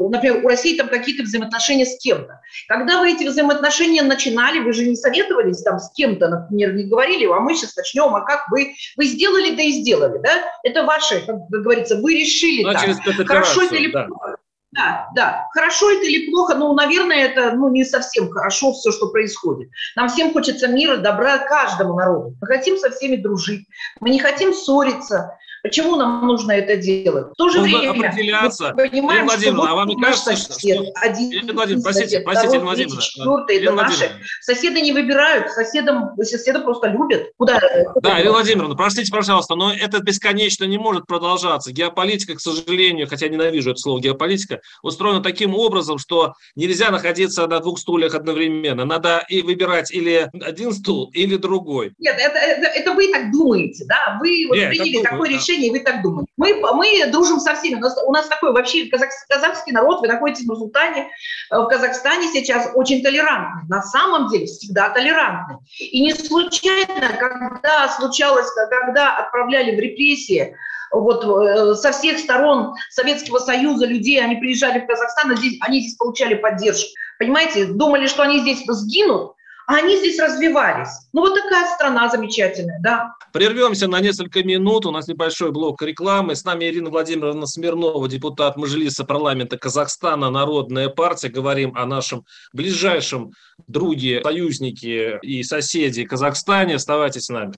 например, 0.09 0.45
у 0.45 0.49
России 0.49 0.77
там 0.77 0.89
какие-то 0.89 1.25
взаимоотношения 1.25 1.87
с 1.87 1.99
кем-то. 1.99 2.41
Когда 2.69 3.01
вы 3.01 3.13
эти 3.13 3.25
взаимоотношения 3.25 4.03
начинали, 4.03 4.61
вы 4.61 4.73
же 4.73 4.87
не 4.87 4.97
советовались 4.97 5.63
там 5.63 5.79
с 5.79 5.91
кем-то, 5.93 6.29
например, 6.29 6.75
не 6.75 6.85
говорили, 6.85 7.27
а 7.27 7.41
мы 7.41 7.55
сейчас 7.55 7.77
начнем, 7.77 8.15
а 8.15 8.21
как 8.23 8.49
вы? 8.51 8.75
Вы 8.97 9.07
сделали, 9.07 9.55
да 9.55 9.63
и 9.63 9.73
сделали, 9.73 10.19
да? 10.19 10.45
Это 10.63 10.85
ваше, 10.85 11.21
как 11.27 11.37
говорится, 11.49 11.97
вы 11.97 12.15
решили 12.15 12.63
ну, 12.63 12.73
так. 12.73 13.27
Хорошо 13.27 13.63
или 13.63 13.91
да. 13.91 14.05
плохо? 14.05 14.37
Да, 14.73 15.11
да. 15.15 15.49
Хорошо 15.53 15.91
это 15.91 16.07
или 16.07 16.31
плохо, 16.31 16.55
ну, 16.55 16.73
наверное, 16.73 17.27
это 17.27 17.53
ну, 17.53 17.69
не 17.69 17.85
совсем 17.85 18.31
хорошо 18.31 18.73
все, 18.73 18.91
что 18.91 19.09
происходит. 19.09 19.71
Нам 19.97 20.09
всем 20.09 20.33
хочется 20.33 20.67
мира, 20.67 20.97
добра 20.97 21.39
каждому 21.39 21.95
народу. 21.95 22.35
Мы 22.41 22.47
хотим 22.47 22.79
со 22.79 22.91
всеми 22.91 23.17
дружить, 23.17 23.67
мы 24.01 24.09
не 24.09 24.19
хотим 24.19 24.55
ссориться. 24.55 25.37
Почему 25.63 25.95
нам 25.95 26.27
нужно 26.27 26.53
это 26.53 26.77
делать? 26.77 27.29
В 27.33 27.35
то 27.37 27.49
же 27.49 27.61
нужно 27.61 27.79
время 27.79 28.09
определяться. 28.09 28.73
мы 28.75 28.89
понимаем, 28.89 29.29
Ирина 29.29 29.59
что 29.59 29.63
а 29.63 29.75
вам 29.77 29.89
не 29.89 30.03
кажется, 30.03 30.37
сосед, 30.37 30.77
что... 30.77 30.93
один, 30.97 31.55
Владимировна, 31.55 31.83
простите, 31.85 32.21
простите, 32.21 32.57
Ирина 32.57 32.65
Владимировна. 32.65 33.01
Четвертый, 33.01 33.57
это 33.59 33.73
наши. 33.73 34.11
Соседи 34.41 34.81
не 34.81 34.93
выбирают, 34.93 35.53
соседам, 35.53 36.17
соседа 36.21 36.61
просто 36.61 36.89
любят. 36.89 37.31
Куда? 37.37 37.61
Да, 38.03 38.21
Ирина 38.21 38.33
Владимировна, 38.33 38.75
простите, 38.75 39.13
пожалуйста, 39.13 39.55
но 39.55 39.73
это 39.73 40.01
бесконечно 40.01 40.65
не 40.65 40.79
может 40.79 41.07
продолжаться. 41.07 41.71
Геополитика, 41.71 42.35
к 42.35 42.41
сожалению, 42.41 43.07
хотя 43.07 43.29
ненавижу 43.29 43.71
это 43.71 43.79
слово 43.79 44.01
геополитика, 44.01 44.61
устроена 44.83 45.23
таким 45.23 45.55
образом, 45.55 45.99
что 45.99 46.35
нельзя 46.57 46.91
находиться 46.91 47.47
на 47.47 47.61
двух 47.61 47.79
стульях 47.79 48.17
одновременно. 48.17 48.85
Надо 48.85 49.25
и 49.29 49.43
выбирать 49.43 49.93
или 49.93 50.29
один 50.41 50.73
стул, 50.73 51.09
или 51.15 51.37
другой. 51.37 51.93
Нет, 52.01 52.17
это, 52.19 52.37
это, 52.37 52.67
это 52.67 52.93
вы 52.95 53.13
так 53.13 53.31
думаете, 53.31 53.85
да? 53.87 54.19
Вы 54.21 54.47
вот 54.49 54.57
Нет, 54.57 54.71
приняли 54.71 55.05
такое 55.05 55.31
решение, 55.31 55.52
да. 55.61 55.67
и 55.67 55.71
вы 55.71 55.81
так 55.81 56.03
думаете. 56.03 56.31
Мы, 56.37 56.55
мы 56.55 57.07
дружим 57.11 57.41
со 57.41 57.55
всеми. 57.55 57.77
У 57.77 57.81
нас, 57.81 57.97
у 58.05 58.13
нас 58.13 58.27
такой 58.29 58.53
вообще 58.53 58.87
казах, 58.87 59.11
казахский 59.29 59.73
народ, 59.73 60.01
вы 60.01 60.09
находитесь 60.09 60.45
в 60.45 60.49
Нур-Султане, 60.49 61.11
э, 61.51 61.59
в 61.59 61.67
Казахстане 61.67 62.29
сейчас 62.33 62.71
очень 62.75 63.03
толерантный. 63.03 63.69
На 63.69 63.83
самом 63.83 64.29
деле 64.29 64.47
всегда 64.47 64.91
толерантный. 64.91 65.57
И 65.79 66.01
не 66.01 66.15
случайно, 66.15 67.17
когда 67.19 67.89
случалось, 67.89 68.49
когда 68.71 69.17
отправляли 69.17 69.77
в 69.77 69.81
репрессии 69.81 70.57
вот 70.93 71.25
э, 71.25 71.75
со 71.75 71.93
всех 71.93 72.19
сторон 72.19 72.75
Советского 72.91 73.39
Союза 73.39 73.87
людей, 73.87 74.23
они 74.23 74.37
приезжали 74.37 74.81
в 74.81 74.87
Казахстан, 74.87 75.37
здесь, 75.37 75.59
они 75.61 75.81
здесь 75.81 75.97
получали 75.97 76.35
поддержку. 76.35 76.91
Понимаете, 77.19 77.67
думали, 77.67 78.07
что 78.07 78.23
они 78.23 78.41
здесь 78.41 78.63
сгинут, 78.67 79.35
а 79.67 79.77
они 79.77 79.97
здесь 79.97 80.19
развивались. 80.19 80.91
Ну 81.13 81.21
вот 81.23 81.35
такая 81.35 81.67
страна 81.75 82.09
замечательная, 82.09 82.79
да. 82.83 83.15
Прервемся 83.33 83.89
на 83.89 84.01
несколько 84.01 84.43
минут. 84.43 84.87
У 84.87 84.91
нас 84.91 85.09
небольшой 85.09 85.53
блок 85.53 85.83
рекламы. 85.83 86.35
С 86.35 86.45
нами 86.45 86.67
Ирина 86.67 86.91
Владимировна 86.91 87.47
Смирнова, 87.47 88.09
депутат 88.09 88.57
Мажилиса 88.57 89.05
парламента 89.05 89.57
Казахстана, 89.57 90.31
Народная 90.31 90.89
партия. 90.89 91.29
Говорим 91.29 91.77
о 91.77 91.87
нашем 91.87 92.25
ближайшем 92.53 93.33
друге, 93.67 94.21
союзнике 94.23 95.19
и 95.23 95.43
соседе 95.43 96.07
Казахстане. 96.07 96.77
Оставайтесь 96.77 97.25
с 97.25 97.29
нами. 97.29 97.55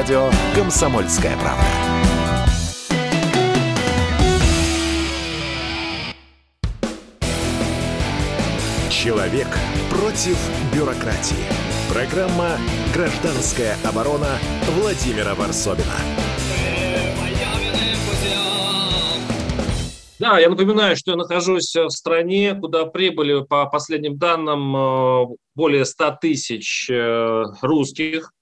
Радио 0.00 0.30
«Комсомольская 0.54 1.36
правда». 1.36 1.62
Человек 8.90 9.48
против 9.90 10.38
бюрократии. 10.74 11.36
Программа 11.92 12.56
«Гражданская 12.94 13.76
оборона» 13.84 14.38
Владимира 14.80 15.34
Варсобина. 15.34 15.84
Да, 20.18 20.38
я 20.38 20.48
напоминаю, 20.48 20.96
что 20.96 21.10
я 21.10 21.18
нахожусь 21.18 21.74
в 21.74 21.90
стране, 21.90 22.54
куда 22.54 22.86
прибыли, 22.86 23.44
по 23.44 23.66
последним 23.66 24.16
данным, 24.16 24.74
э, 24.76 25.26
более 25.54 25.84
100 25.84 26.18
тысяч 26.22 26.88
э, 26.88 27.44
русских, 27.60 28.32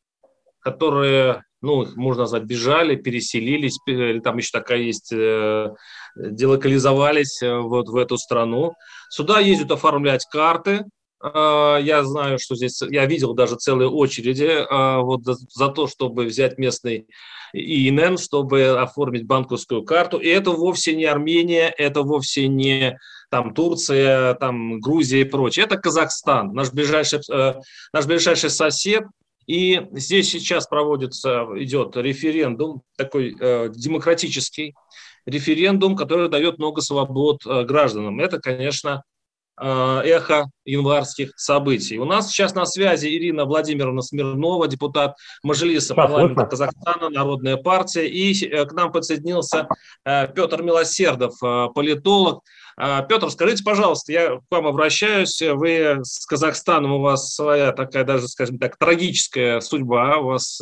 которые, 0.60 1.44
ну, 1.60 1.86
можно 1.96 2.22
назвать, 2.22 2.44
бежали, 2.44 2.96
переселились, 2.96 3.78
или 3.86 4.20
там 4.20 4.38
еще 4.38 4.50
такая 4.52 4.78
есть, 4.78 5.12
э, 5.12 5.70
делокализовались 6.16 7.40
вот 7.42 7.88
в 7.88 7.96
эту 7.96 8.16
страну. 8.18 8.74
Сюда 9.10 9.40
ездят 9.40 9.70
оформлять 9.72 10.26
карты, 10.30 10.84
я 11.20 12.02
знаю, 12.04 12.38
что 12.38 12.54
здесь, 12.54 12.80
я 12.82 13.04
видел 13.06 13.34
даже 13.34 13.56
целые 13.56 13.88
очереди 13.88 14.64
вот 15.02 15.22
за 15.24 15.68
то, 15.68 15.88
чтобы 15.88 16.26
взять 16.26 16.58
местный 16.58 17.08
ИНН, 17.52 18.18
чтобы 18.18 18.78
оформить 18.78 19.26
банковскую 19.26 19.82
карту. 19.82 20.18
И 20.18 20.28
это 20.28 20.50
вовсе 20.50 20.94
не 20.94 21.04
Армения, 21.04 21.72
это 21.76 22.02
вовсе 22.02 22.48
не 22.48 22.98
там 23.30 23.54
Турция, 23.54 24.34
там 24.34 24.80
Грузия 24.80 25.20
и 25.20 25.24
прочее. 25.24 25.66
Это 25.66 25.76
Казахстан, 25.76 26.54
наш 26.54 26.72
ближайший, 26.72 27.20
э, 27.30 27.54
наш 27.92 28.06
ближайший 28.06 28.50
сосед. 28.50 29.04
И 29.48 29.80
здесь 29.92 30.30
сейчас 30.30 30.66
проводится, 30.66 31.46
идет 31.56 31.96
референдум, 31.96 32.82
такой 32.98 33.34
э, 33.40 33.70
демократический 33.74 34.74
референдум, 35.24 35.96
который 35.96 36.28
дает 36.28 36.58
много 36.58 36.82
свобод 36.82 37.40
э, 37.46 37.64
гражданам. 37.64 38.20
Это, 38.20 38.38
конечно, 38.38 39.02
Э, 39.60 40.02
эхо 40.04 40.46
январских 40.64 41.32
событий. 41.36 41.98
У 41.98 42.04
нас 42.04 42.30
сейчас 42.30 42.54
на 42.54 42.64
связи 42.64 43.08
Ирина 43.08 43.44
Владимировна 43.44 44.02
Смирнова, 44.02 44.68
депутат 44.68 45.16
Мажилиса 45.42 45.94
парламента 45.94 46.44
Казахстана, 46.44 47.08
Народная 47.08 47.56
партия, 47.56 48.06
и 48.06 48.32
э, 48.46 48.64
к 48.66 48.72
нам 48.72 48.92
подсоединился 48.92 49.68
э, 50.04 50.28
Петр 50.32 50.62
Милосердов, 50.62 51.38
политолог. 51.74 52.44
Петр, 53.08 53.30
скажите, 53.30 53.64
пожалуйста, 53.64 54.12
я 54.12 54.36
к 54.36 54.42
вам 54.50 54.66
обращаюсь, 54.66 55.40
вы 55.40 55.98
с 56.02 56.24
Казахстаном, 56.26 56.92
у 56.92 57.00
вас 57.00 57.34
своя 57.34 57.72
такая 57.72 58.04
даже, 58.04 58.28
скажем 58.28 58.58
так, 58.58 58.78
трагическая 58.78 59.60
судьба, 59.60 60.18
у 60.18 60.26
вас 60.26 60.60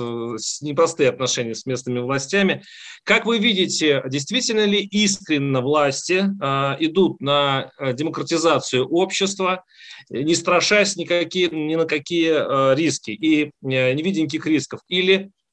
непростые 0.63 1.11
отношения 1.11 1.55
с 1.55 1.67
местными 1.67 1.99
властями. 1.99 2.63
Как 3.05 3.27
вы 3.27 3.39
видите, 3.39 4.03
действительно 4.07 4.65
ли 4.65 4.81
искренне 4.81 5.61
власти 5.61 6.25
э, 6.25 6.77
идут 6.81 7.21
на 7.21 7.71
э, 7.79 7.93
демократизацию 7.93 8.87
общества, 8.89 9.65
не 10.11 10.35
страшась 10.35 10.97
никакие, 10.97 11.49
ни 11.49 11.75
на 11.75 11.85
какие 11.85 12.33
э, 12.33 12.75
риски 12.75 13.11
и 13.11 13.45
э, 13.45 13.49
не 13.63 14.03
рисков? 14.47 14.81
Или 14.89 15.15
э, 15.15 15.46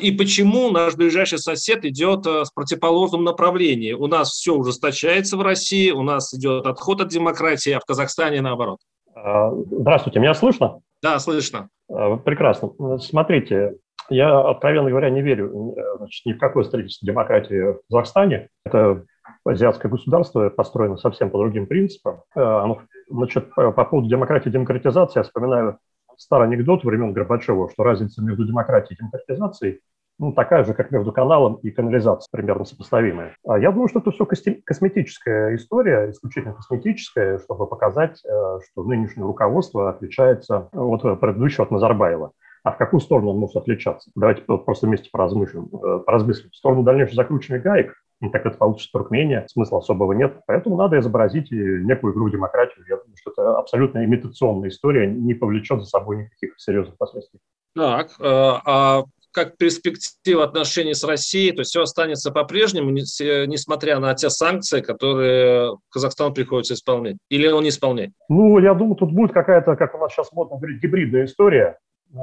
и 0.00 0.12
почему 0.12 0.70
наш 0.70 0.94
ближайший 0.94 1.38
сосед 1.38 1.84
идет 1.84 2.26
э, 2.26 2.44
с 2.44 2.50
противоположным 2.50 3.24
направлением? 3.24 4.00
У 4.00 4.06
нас 4.06 4.30
все 4.30 4.54
ужесточается 4.54 5.36
в 5.36 5.42
России, 5.42 5.90
у 5.90 6.02
нас 6.02 6.32
идет 6.32 6.66
отход 6.66 7.00
от 7.00 7.08
демократии, 7.08 7.72
а 7.72 7.80
в 7.80 7.84
Казахстане 7.84 8.40
наоборот. 8.40 8.78
А, 9.16 9.50
здравствуйте, 9.52 10.20
меня 10.20 10.34
слышно? 10.34 10.80
Да, 11.02 11.18
слышно. 11.18 11.68
А, 11.90 12.16
прекрасно. 12.16 12.70
Смотрите, 12.98 13.74
я, 14.10 14.38
откровенно 14.40 14.90
говоря, 14.90 15.10
не 15.10 15.22
верю 15.22 15.74
э, 15.76 15.96
значит, 15.98 16.26
ни 16.26 16.32
в 16.34 16.38
какое 16.38 16.64
строительство 16.64 17.06
демократии 17.06 17.72
в 17.72 17.80
Казахстане. 17.90 18.48
Это 18.64 19.04
азиатское 19.44 19.90
государство 19.90 20.50
построено 20.50 20.96
совсем 20.96 21.30
по 21.30 21.38
другим 21.38 21.66
принципам. 21.66 22.22
Э, 22.36 22.40
оно, 22.40 22.82
значит, 23.08 23.52
по 23.54 23.72
поводу 23.72 24.08
демократии 24.08 24.48
и 24.50 24.52
демократизации 24.52 25.18
я 25.18 25.24
вспоминаю 25.24 25.78
старый 26.18 26.48
анекдот 26.48 26.84
времен 26.84 27.12
Горбачева, 27.12 27.70
что 27.70 27.82
разница 27.82 28.22
между 28.22 28.46
демократией 28.46 28.96
и 28.96 29.00
демократизацией 29.00 29.80
ну, 30.18 30.32
такая 30.32 30.64
же, 30.64 30.74
как 30.74 30.90
между 30.90 31.12
каналом 31.12 31.56
и 31.56 31.70
канализацией, 31.70 32.28
примерно 32.30 32.64
сопоставимая. 32.64 33.36
А 33.46 33.58
я 33.58 33.72
думаю, 33.72 33.88
что 33.88 33.98
это 33.98 34.12
все 34.12 34.26
косметическая 34.64 35.56
история, 35.56 36.10
исключительно 36.10 36.54
косметическая, 36.54 37.38
чтобы 37.38 37.66
показать, 37.66 38.22
э, 38.24 38.58
что 38.64 38.84
нынешнее 38.84 39.24
руководство 39.24 39.90
отличается 39.90 40.68
от 40.72 41.20
предыдущего, 41.20 41.64
от 41.64 41.70
Назарбаева. 41.72 42.30
А 42.62 42.72
в 42.72 42.78
какую 42.78 43.00
сторону 43.00 43.30
он 43.30 43.38
может 43.38 43.56
отличаться? 43.56 44.10
Давайте 44.14 44.42
просто 44.42 44.86
вместе 44.86 45.10
поразмыслим. 45.10 45.68
Э, 45.72 45.98
поразмыслим. 46.06 46.50
В 46.50 46.56
сторону 46.56 46.82
дальнейшего 46.82 47.16
закручивания 47.16 47.62
гаек, 47.62 47.94
так 48.30 48.46
это 48.46 48.56
получится 48.56 48.90
Туркмения, 48.92 49.46
смысла 49.48 49.78
особого 49.78 50.12
нет. 50.12 50.40
Поэтому 50.46 50.76
надо 50.76 50.98
изобразить 50.98 51.50
и 51.52 51.56
некую 51.56 52.12
игру 52.14 52.28
демократию. 52.28 52.84
Я 52.88 52.96
думаю, 52.96 53.16
что 53.16 53.30
это 53.32 53.58
абсолютно 53.58 54.04
имитационная 54.04 54.68
история, 54.68 55.06
не 55.06 55.34
повлечет 55.34 55.80
за 55.80 55.86
собой 55.86 56.18
никаких 56.24 56.54
серьезных 56.58 56.96
последствий. 56.96 57.40
Так, 57.74 58.10
э, 58.20 58.22
а 58.22 59.04
как 59.34 59.56
перспектива 59.58 60.44
отношений 60.44 60.94
с 60.94 61.02
Россией, 61.02 61.50
то 61.52 61.60
есть 61.60 61.70
все 61.70 61.82
останется 61.82 62.30
по-прежнему, 62.30 62.90
несмотря 62.90 63.98
на 63.98 64.14
те 64.14 64.30
санкции, 64.30 64.80
которые 64.80 65.76
Казахстану 65.90 66.32
приходится 66.32 66.74
исполнять? 66.74 67.16
Или 67.30 67.48
он 67.48 67.64
не 67.64 67.70
исполняет? 67.70 68.12
Ну, 68.28 68.58
я 68.60 68.74
думаю, 68.74 68.94
тут 68.94 69.12
будет 69.12 69.32
какая-то, 69.32 69.74
как 69.74 69.94
у 69.94 69.98
нас 69.98 70.12
сейчас 70.12 70.30
модно 70.32 70.56
говорить, 70.56 70.80
гибридная 70.80 71.24
история 71.24 71.78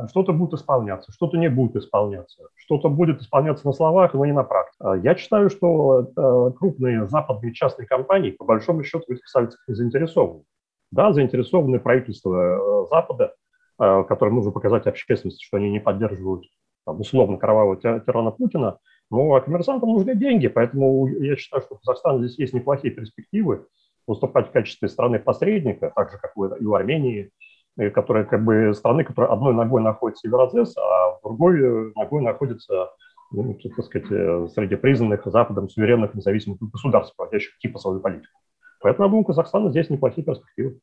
что-то 0.09 0.33
будет 0.33 0.53
исполняться, 0.53 1.11
что-то 1.11 1.37
не 1.37 1.49
будет 1.49 1.75
исполняться, 1.75 2.43
что-то 2.55 2.89
будет 2.89 3.21
исполняться 3.21 3.65
на 3.67 3.73
словах, 3.73 4.13
но 4.13 4.25
не 4.25 4.31
на 4.31 4.43
практике. 4.43 4.77
А 4.79 4.95
я 4.95 5.15
считаю, 5.15 5.49
что 5.49 6.01
э, 6.01 6.51
крупные 6.57 7.07
западные 7.07 7.53
частные 7.53 7.87
компании, 7.87 8.31
по 8.31 8.45
большому 8.45 8.83
счету, 8.83 9.05
в 9.07 9.11
этих 9.11 9.27
санкциях 9.27 9.61
не 9.67 9.73
заинтересованы. 9.75 10.43
Да, 10.91 11.13
заинтересованы 11.13 11.79
правительство 11.79 12.87
Запада, 12.89 13.33
которым 13.77 14.35
нужно 14.35 14.51
показать 14.51 14.87
общественности, 14.87 15.43
что 15.43 15.57
они 15.57 15.71
не 15.71 15.79
поддерживают 15.79 16.43
там, 16.85 16.99
условно 16.99 17.37
кровавого 17.37 17.77
тирана 17.77 18.31
Путина, 18.31 18.77
но 19.09 19.39
коммерсантам 19.41 19.89
нужны 19.89 20.15
деньги, 20.15 20.47
поэтому 20.47 21.07
я 21.07 21.35
считаю, 21.35 21.61
что 21.61 21.75
у 21.75 21.77
Казахстана 21.77 22.19
здесь 22.19 22.39
есть 22.39 22.53
неплохие 22.53 22.93
перспективы 22.93 23.67
выступать 24.07 24.49
в 24.49 24.51
качестве 24.51 24.87
страны-посредника, 24.87 25.91
так 25.95 26.11
же, 26.11 26.17
как 26.17 26.31
и 26.35 26.65
у 26.65 26.73
Армении, 26.73 27.31
которая 27.77 28.25
как 28.25 28.43
бы 28.43 28.73
страны, 28.73 29.03
которая 29.03 29.31
одной 29.31 29.53
ногой 29.53 29.81
находится 29.81 30.27
в 30.27 30.31
Евразес, 30.31 30.75
а 30.77 31.19
другой 31.23 31.93
ногой 31.95 32.21
находится 32.21 32.91
ну, 33.31 33.57
так 33.75 33.85
сказать, 33.85 34.11
э, 34.11 34.47
среди 34.53 34.75
признанных 34.75 35.21
Западом 35.25 35.69
суверенных 35.69 36.13
независимых 36.13 36.59
государств, 36.59 37.15
проводящих 37.15 37.57
типа 37.59 37.79
свою 37.79 38.01
политику. 38.01 38.33
Поэтому, 38.81 39.05
я 39.05 39.09
думаю, 39.09 39.23
у 39.23 39.25
Казахстана 39.25 39.69
здесь 39.69 39.89
неплохие 39.89 40.25
перспективы. 40.25 40.79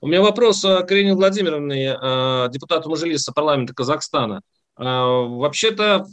У 0.00 0.06
меня 0.06 0.22
вопрос 0.22 0.62
к 0.62 0.86
Ирине 0.90 1.14
Владимировне, 1.14 1.96
э, 2.00 2.48
депутату 2.50 2.88
Мажилиса 2.90 3.32
парламента 3.32 3.74
Казахстана. 3.74 4.40
Э, 4.78 4.84
вообще-то 4.84 6.06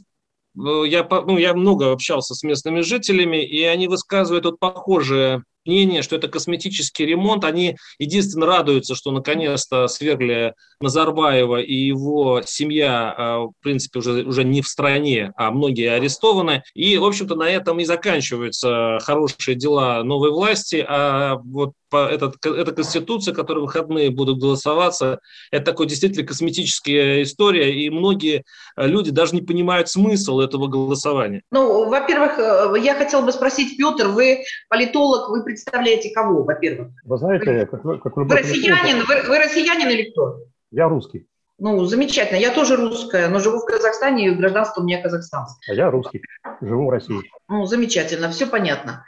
я, 0.55 1.07
ну, 1.07 1.37
я 1.37 1.53
много 1.53 1.91
общался 1.91 2.33
с 2.33 2.41
местными 2.41 2.81
жителями, 2.81 3.45
и 3.45 3.63
они 3.63 3.87
высказывают 3.87 4.45
вот 4.45 4.59
похожее 4.59 5.43
мнение, 5.67 6.01
что 6.01 6.15
это 6.15 6.27
косметический 6.27 7.05
ремонт. 7.05 7.43
Они 7.43 7.77
единственно 7.99 8.45
радуются, 8.45 8.95
что 8.95 9.11
наконец-то 9.11 9.87
свергли 9.87 10.53
Назарбаева 10.79 11.61
и 11.61 11.73
его 11.73 12.41
семья, 12.45 13.13
а, 13.17 13.39
в 13.47 13.53
принципе, 13.61 13.99
уже, 13.99 14.23
уже 14.23 14.43
не 14.43 14.61
в 14.61 14.67
стране, 14.67 15.33
а 15.35 15.51
многие 15.51 15.91
арестованы. 15.91 16.63
И, 16.73 16.97
в 16.97 17.05
общем-то, 17.05 17.35
на 17.35 17.49
этом 17.49 17.79
и 17.79 17.85
заканчиваются 17.85 18.99
хорошие 19.01 19.55
дела 19.55 20.03
новой 20.03 20.31
власти, 20.31 20.85
а 20.87 21.35
вот 21.37 21.73
этот, 21.91 22.45
эта 22.45 22.71
конституция, 22.71 23.33
которая 23.33 23.63
в 23.63 23.67
выходные 23.67 24.09
будут 24.09 24.39
голосоваться, 24.39 25.19
это 25.51 25.65
такой 25.65 25.87
действительно 25.87 26.25
косметическая 26.25 27.23
история, 27.23 27.73
и 27.73 27.89
многие 27.89 28.43
э, 28.75 28.87
люди 28.87 29.11
даже 29.11 29.35
не 29.35 29.41
понимают 29.41 29.89
смысл 29.89 30.39
этого 30.39 30.67
голосования. 30.67 31.41
Ну, 31.51 31.89
во-первых, 31.89 32.39
э, 32.39 32.73
я 32.79 32.95
хотела 32.95 33.21
бы 33.21 33.31
спросить, 33.31 33.77
Петр, 33.77 34.07
вы 34.07 34.43
политолог, 34.69 35.29
вы 35.29 35.43
представляете 35.43 36.11
кого, 36.13 36.43
во-первых? 36.43 36.89
Вы 37.03 37.17
знаете, 37.17 37.65
как, 37.65 37.81
как 38.01 38.17
вы... 38.17 38.25
Вы 38.25 38.35
россиянин, 38.35 39.05
вы, 39.05 39.21
вы 39.27 39.37
россиянин 39.37 39.89
или 39.89 40.09
кто? 40.11 40.39
Я 40.71 40.89
русский. 40.89 41.25
Ну, 41.59 41.85
замечательно. 41.85 42.37
Я 42.37 42.51
тоже 42.51 42.75
русская, 42.75 43.29
но 43.29 43.39
живу 43.39 43.59
в 43.59 43.65
Казахстане, 43.65 44.27
и 44.27 44.31
гражданство 44.31 44.81
у 44.81 44.83
меня 44.83 45.01
казахстанское. 45.01 45.73
А 45.73 45.73
я 45.73 45.89
русский, 45.89 46.21
живу 46.61 46.85
в 46.85 46.89
России. 46.91 47.23
Ну, 47.47 47.65
замечательно, 47.65 48.29
все 48.29 48.45
понятно. 48.45 49.05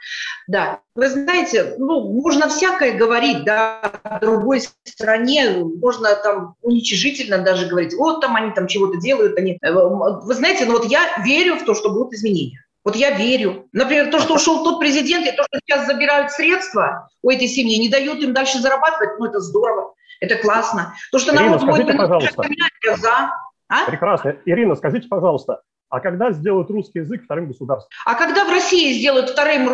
Да, 0.48 0.80
вы 0.96 1.08
знаете, 1.08 1.74
ну, 1.78 2.12
можно 2.12 2.48
всякое 2.48 2.92
говорить, 2.92 3.44
да, 3.44 3.80
о 4.02 4.18
другой 4.18 4.62
стране, 4.82 5.64
можно 5.80 6.16
там 6.16 6.56
уничижительно 6.62 7.38
даже 7.38 7.68
говорить, 7.68 7.94
вот 7.94 8.20
там 8.20 8.34
они 8.34 8.52
там 8.52 8.66
чего-то 8.66 8.98
делают, 8.98 9.38
они... 9.38 9.58
Э, 9.62 9.70
вы 9.72 10.34
знаете, 10.34 10.64
ну 10.66 10.72
вот 10.72 10.86
я 10.86 11.22
верю 11.24 11.54
в 11.54 11.64
то, 11.64 11.74
что 11.74 11.90
будут 11.90 12.14
изменения. 12.14 12.64
Вот 12.82 12.96
я 12.96 13.10
верю. 13.10 13.68
Например, 13.72 14.10
то, 14.10 14.18
что 14.18 14.34
ушел 14.34 14.64
тот 14.64 14.80
президент, 14.80 15.26
и 15.26 15.32
то, 15.32 15.44
что 15.44 15.60
сейчас 15.64 15.86
забирают 15.86 16.32
средства 16.32 17.08
у 17.22 17.30
этой 17.30 17.46
семьи, 17.46 17.78
не 17.78 17.88
дают 17.88 18.20
им 18.20 18.32
дальше 18.32 18.58
зарабатывать, 18.58 19.18
ну, 19.20 19.26
это 19.26 19.38
здорово. 19.38 19.94
Это 20.20 20.36
классно. 20.36 20.94
То, 21.10 21.18
что 21.18 21.30
Ирина, 21.32 21.46
народ 21.46 21.62
скажите, 21.62 21.84
будет 21.84 21.96
пожалуйста. 21.98 22.48
я 22.84 22.96
за. 22.96 23.30
А? 23.68 23.86
Прекрасно. 23.86 24.36
Ирина, 24.44 24.76
скажите, 24.76 25.08
пожалуйста, 25.08 25.62
а 25.88 25.98
когда 25.98 26.30
сделают 26.30 26.70
русский 26.70 27.00
язык 27.00 27.24
вторым 27.24 27.48
государством? 27.48 27.90
А 28.04 28.14
когда 28.14 28.44
в 28.44 28.50
России 28.50 28.92
сделают 28.92 29.30
вторым 29.30 29.66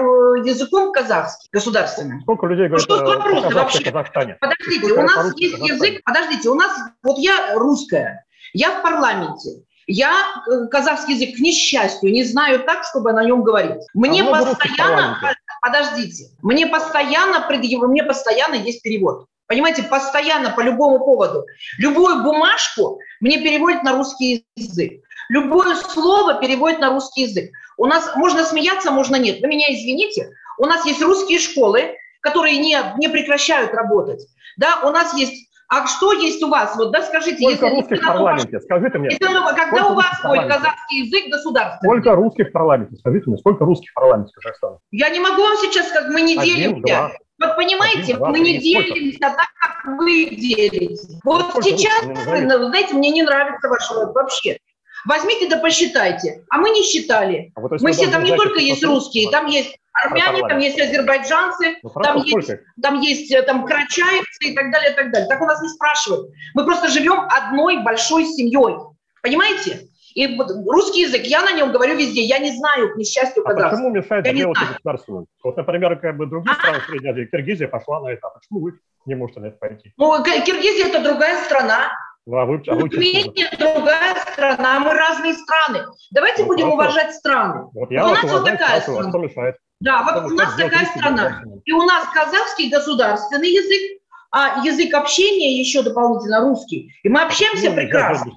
языком 0.44 0.92
казахский, 0.92 1.48
государственным? 1.52 2.22
Сколько 2.22 2.46
людей 2.46 2.68
говорят 2.68 2.88
ну, 2.88 2.96
что 2.96 3.06
вопрос 3.06 3.54
вообще? 3.54 3.84
Казахстане? 3.84 4.38
Подождите, 4.40 4.92
у 4.92 5.02
нас 5.02 5.32
есть 5.36 5.58
язык, 5.58 6.02
подождите, 6.04 6.48
у 6.48 6.54
нас, 6.54 6.72
вот 7.02 7.18
я 7.18 7.54
русская, 7.54 8.24
я 8.54 8.78
в 8.78 8.82
парламенте, 8.82 9.62
я 9.86 10.12
э, 10.50 10.68
казахский 10.68 11.14
язык, 11.14 11.36
к 11.36 11.38
несчастью, 11.40 12.10
не 12.10 12.24
знаю 12.24 12.60
так, 12.64 12.84
чтобы 12.84 13.12
на 13.12 13.22
нем 13.22 13.42
говорить. 13.42 13.82
Мне 13.92 14.22
а 14.22 14.42
постоянно, 14.42 15.20
подождите, 15.60 16.30
мне 16.40 16.66
постоянно, 16.66 17.46
мне 17.88 18.02
постоянно 18.04 18.54
есть 18.54 18.82
перевод. 18.82 19.26
Понимаете, 19.48 19.82
постоянно 19.84 20.50
по 20.50 20.60
любому 20.60 20.98
поводу. 20.98 21.44
Любую 21.78 22.22
бумажку 22.22 22.98
мне 23.20 23.38
переводят 23.38 23.82
на 23.82 23.96
русский 23.96 24.44
язык. 24.56 25.02
Любое 25.28 25.74
слово 25.74 26.34
переводят 26.40 26.80
на 26.80 26.90
русский 26.90 27.22
язык. 27.22 27.50
У 27.76 27.86
нас 27.86 28.14
можно 28.16 28.44
смеяться, 28.44 28.90
можно 28.90 29.16
нет. 29.16 29.40
Вы 29.40 29.48
меня 29.48 29.66
извините. 29.70 30.30
У 30.58 30.66
нас 30.66 30.84
есть 30.86 31.02
русские 31.02 31.38
школы, 31.38 31.94
которые 32.20 32.58
не, 32.58 32.76
не 32.98 33.08
прекращают 33.08 33.72
работать. 33.72 34.26
Да, 34.56 34.80
у 34.84 34.90
нас 34.90 35.14
есть 35.14 35.46
а 35.68 35.86
что 35.86 36.12
есть 36.12 36.42
у 36.44 36.48
вас? 36.48 36.76
Вот, 36.76 36.92
да, 36.92 37.02
скажите, 37.02 37.38
Сколько 37.38 37.66
если 37.66 37.76
русских 37.76 37.98
в 38.00 38.06
парламенте? 38.06 38.60
Скажите 38.60 38.98
мне. 38.98 39.08
Если, 39.10 39.54
когда 39.54 39.86
у 39.86 39.94
вас 39.94 40.22
будет 40.22 40.46
казахский 40.46 41.04
язык 41.04 41.32
государственный? 41.32 41.88
Сколько 41.88 42.14
русских 42.14 42.48
в 42.48 42.52
парламенте? 42.52 42.96
Скажите 42.96 43.24
мне, 43.26 43.38
сколько 43.38 43.64
русских 43.64 43.90
в 43.90 43.94
парламенте 43.94 44.32
Казахстана? 44.34 44.78
Я 44.92 45.10
не 45.10 45.18
могу 45.18 45.42
вам 45.42 45.56
сейчас, 45.56 45.90
как 45.90 46.08
мы 46.08 46.20
не 46.20 46.36
делимся. 46.38 46.68
Один, 46.68 46.82
два. 46.82 47.12
Вот 47.38 47.56
понимаете, 47.56 48.00
Один, 48.00 48.16
два, 48.16 48.28
мы 48.30 48.40
не 48.40 48.58
делимся 48.58 49.18
так, 49.20 49.48
как 49.60 49.98
вы 49.98 50.30
делитесь. 50.30 51.06
Вот 51.22 51.50
сколько 51.50 51.68
сейчас, 51.68 52.04
знаете, 52.04 52.94
мне 52.94 53.10
не 53.10 53.22
нравится 53.22 53.68
ваш 53.68 53.90
вообще. 53.90 54.58
Возьмите 55.06 55.48
да 55.48 55.58
посчитайте. 55.58 56.44
А 56.50 56.58
мы 56.58 56.70
не 56.70 56.82
считали. 56.82 57.52
А 57.54 57.60
вот, 57.60 57.80
мы 57.80 57.92
все 57.92 58.08
там 58.08 58.24
не 58.24 58.34
только 58.34 58.58
есть 58.58 58.82
русские, 58.84 59.30
там 59.30 59.46
есть 59.46 59.78
армяне, 59.92 60.46
там 60.48 60.58
есть 60.58 60.80
азербайджанцы, 60.80 61.76
ну, 61.82 61.90
там, 61.90 62.22
есть, 62.22 62.50
там 62.82 63.00
есть 63.00 63.30
э, 63.32 63.42
там 63.42 63.64
крачаевцы 63.64 64.48
и 64.48 64.54
так 64.54 64.70
далее, 64.72 64.92
и 64.92 64.94
так 64.94 65.12
далее. 65.12 65.28
Так 65.28 65.40
у 65.40 65.46
нас 65.46 65.62
не 65.62 65.68
спрашивают. 65.68 66.30
Мы 66.54 66.64
просто 66.64 66.88
живем 66.88 67.20
одной 67.30 67.82
большой 67.82 68.26
семьей. 68.26 68.76
Понимаете? 69.22 69.85
И 70.16 70.34
русский 70.38 71.02
язык, 71.02 71.24
я 71.24 71.42
на 71.42 71.52
нем 71.52 71.72
говорю 71.72 71.94
везде, 71.94 72.22
я 72.22 72.38
не 72.38 72.50
знаю, 72.50 72.94
к 72.94 72.96
несчастью, 72.96 73.42
а 73.44 73.50
когда. 73.50 73.68
почему 73.68 73.90
мешает 73.90 74.26
я 74.26 74.32
делать 74.32 74.58
государственным? 74.58 75.26
Вот, 75.44 75.58
например, 75.58 75.98
как 75.98 76.16
бы 76.16 76.24
другие 76.24 76.56
а? 76.56 76.58
страны 76.58 76.80
Средней 76.88 77.10
Азии, 77.10 77.28
Киргизия 77.30 77.68
пошла 77.68 78.00
на 78.00 78.08
это, 78.08 78.26
а 78.28 78.30
почему 78.30 78.60
вы 78.60 78.78
не 79.04 79.14
можете 79.14 79.40
на 79.40 79.46
это 79.46 79.58
пойти? 79.58 79.92
Ну, 79.98 80.24
Киргизия– 80.24 80.86
это 80.88 81.02
другая 81.02 81.44
страна. 81.44 81.92
Ну, 82.24 82.38
а 82.38 82.46
вы, 82.46 82.62
а 82.66 82.74
вы 82.74 82.88
Туркмения– 82.88 83.50
другая 83.58 84.16
страна, 84.32 84.80
мы 84.80 84.94
разные 84.94 85.34
страны. 85.34 85.84
Давайте 86.12 86.44
ну, 86.44 86.48
будем 86.48 86.70
хорошо. 86.70 86.76
уважать 86.76 87.14
страны. 87.14 87.70
Вот 87.74 87.90
я 87.90 88.06
у 88.06 88.08
нас 88.08 88.22
вот 88.22 88.44
такая 88.46 88.80
страна. 88.80 89.10
Что 89.10 89.18
мешает? 89.18 89.56
Да, 89.80 90.02
вот 90.02 90.32
у 90.32 90.34
нас 90.34 90.56
такая 90.56 90.86
страна. 90.86 91.42
И 91.66 91.72
у 91.72 91.82
нас 91.82 92.08
казахский 92.14 92.70
государственный 92.70 93.50
язык, 93.50 94.00
а 94.38 94.62
язык 94.62 94.92
общения 94.92 95.58
еще 95.58 95.80
дополнительно 95.80 96.42
русский. 96.42 96.92
И 97.02 97.08
мы 97.08 97.22
общаемся 97.22 97.70
ну, 97.70 97.76
прекрасно. 97.76 98.32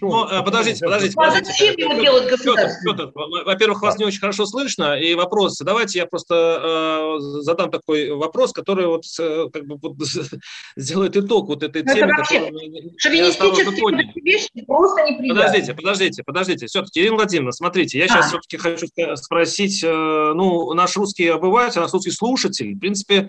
Ну, 0.00 0.26
э, 0.26 0.42
подождите, 0.42 0.82
подождите. 0.82 1.14
А 1.18 1.30
зачем 1.30 1.76
его 1.76 1.92
делать 2.00 2.30
государственным? 2.30 3.12
Во-первых, 3.44 3.82
вас 3.82 3.98
не 3.98 4.06
очень 4.06 4.20
хорошо 4.20 4.46
слышно, 4.46 4.98
и 4.98 5.14
вопрос. 5.14 5.58
Давайте 5.58 5.98
я 5.98 6.06
просто 6.06 7.18
э, 7.18 7.20
задам 7.42 7.70
такой 7.70 8.10
вопрос, 8.10 8.54
который 8.54 8.86
вот 8.86 9.02
э, 9.20 9.48
как 9.52 9.66
бы 9.66 9.76
вот, 9.76 9.96
сделает 10.76 11.14
итог 11.14 11.48
вот 11.48 11.62
этой 11.62 11.82
темы. 11.82 12.10
Шовинистические 12.96 14.22
вещи 14.24 14.48
просто 14.66 15.02
не 15.10 15.28
Подождите, 15.28 15.74
подождите, 15.74 16.22
подождите. 16.24 16.66
Все-таки, 16.68 17.00
Ирина 17.00 17.16
Владимировна, 17.16 17.52
смотрите, 17.52 17.98
я 17.98 18.06
а. 18.06 18.08
сейчас 18.08 18.28
все-таки 18.28 18.56
хочу 18.56 18.86
спросить, 19.16 19.84
э, 19.84 20.32
ну, 20.34 20.72
наш 20.72 20.96
русский 20.96 21.28
обыватель, 21.28 21.82
наш 21.82 21.92
русский 21.92 22.12
слушатель, 22.12 22.74
в 22.74 22.78
принципе, 22.78 23.28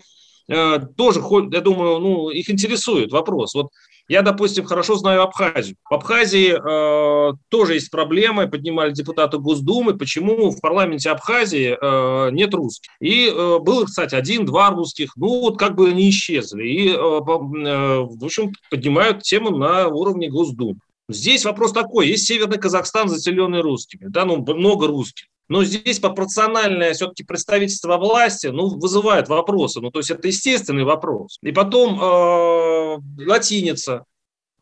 тоже, 0.98 1.22
я 1.52 1.62
думаю, 1.62 2.00
ну, 2.00 2.30
их 2.30 2.50
интересует 2.50 3.12
вопрос. 3.12 3.54
Вот 3.54 3.70
я, 4.10 4.24
допустим, 4.24 4.66
хорошо 4.66 4.96
знаю 4.96 5.22
Абхазию. 5.22 5.78
В 5.88 5.94
Абхазии 5.94 6.50
э, 6.58 7.34
тоже 7.50 7.76
есть 7.76 7.92
проблемы, 7.92 8.48
поднимали 8.48 8.92
депутаты 8.92 9.38
Госдумы, 9.38 9.96
почему 9.96 10.50
в 10.50 10.60
парламенте 10.60 11.12
Абхазии 11.12 11.78
э, 11.80 12.32
нет 12.32 12.52
русских. 12.56 12.92
И 13.00 13.28
э, 13.28 13.60
было, 13.60 13.86
кстати, 13.86 14.16
один-два 14.16 14.72
русских, 14.72 15.16
ну 15.16 15.42
вот 15.42 15.60
как 15.60 15.76
бы 15.76 15.90
они 15.90 16.10
исчезли. 16.10 16.68
И, 16.68 16.90
э, 16.90 16.94
э, 16.94 16.98
в 16.98 18.26
общем, 18.26 18.52
поднимают 18.72 19.22
тему 19.22 19.56
на 19.56 19.88
уровне 19.88 20.28
Госдумы. 20.28 20.80
Здесь 21.08 21.46
вопрос 21.46 21.72
такой, 21.72 22.08
есть 22.08 22.26
Северный 22.26 22.58
Казахстан, 22.58 23.10
заселенный 23.10 23.62
русскими, 23.62 24.08
да, 24.08 24.26
ну, 24.26 24.38
много 24.38 24.88
русских. 24.88 25.28
Но 25.50 25.64
здесь 25.64 26.00
пропорциональное 26.00 26.94
все-таки 26.94 27.24
представительство 27.24 27.98
власти 27.98 28.48
ну, 28.48 28.78
вызывает 28.78 29.28
вопросы. 29.28 29.82
Ну, 29.82 29.90
то 29.90 30.00
есть 30.00 30.12
это 30.12 30.28
естественный 30.28 30.84
вопрос. 30.84 31.40
И 31.42 31.52
потом 31.52 32.00
э, 32.00 32.98
латиница. 33.26 34.06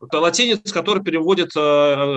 Это 0.00 0.18
латиница, 0.18 0.72
который 0.72 1.04
переводит 1.04 1.50
э, 1.54 1.60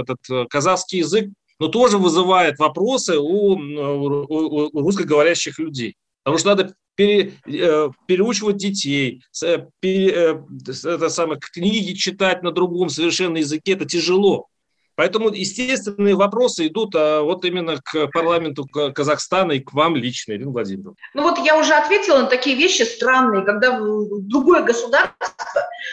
этот 0.01 0.19
э, 0.29 0.45
казахский 0.49 0.99
язык, 0.99 1.29
но 1.59 1.67
тоже 1.67 1.97
вызывает 1.97 2.59
вопросы 2.59 3.19
у, 3.19 3.55
у, 3.55 4.69
у 4.71 4.79
русскоговорящих 4.81 5.59
людей. 5.59 5.95
Потому 6.23 6.37
что 6.37 6.49
надо 6.49 6.73
пере, 6.95 7.33
э, 7.45 7.89
переучивать 8.07 8.55
детей, 8.55 9.21
пере, 9.81 10.43
это 10.85 11.09
самое, 11.09 11.39
книги 11.39 11.93
читать 11.93 12.41
на 12.41 12.51
другом 12.51 12.87
совершенно 12.87 13.37
языке, 13.37 13.73
это 13.73 13.85
тяжело. 13.85 14.47
Поэтому 15.01 15.29
естественные 15.29 16.13
вопросы 16.13 16.67
идут 16.67 16.93
а 16.93 17.21
вот 17.21 17.43
именно 17.43 17.77
к 17.77 18.05
парламенту 18.13 18.67
Казахстана 18.67 19.53
и 19.53 19.59
к 19.59 19.73
вам 19.73 19.95
лично, 19.95 20.33
Ирина 20.33 20.51
Владимировна. 20.51 20.93
Ну 21.15 21.23
вот 21.23 21.39
я 21.39 21.57
уже 21.57 21.73
ответила 21.73 22.19
на 22.19 22.27
такие 22.27 22.55
вещи 22.55 22.83
странные, 22.83 23.41
когда 23.41 23.79
другое 23.79 24.61
государство 24.61 25.17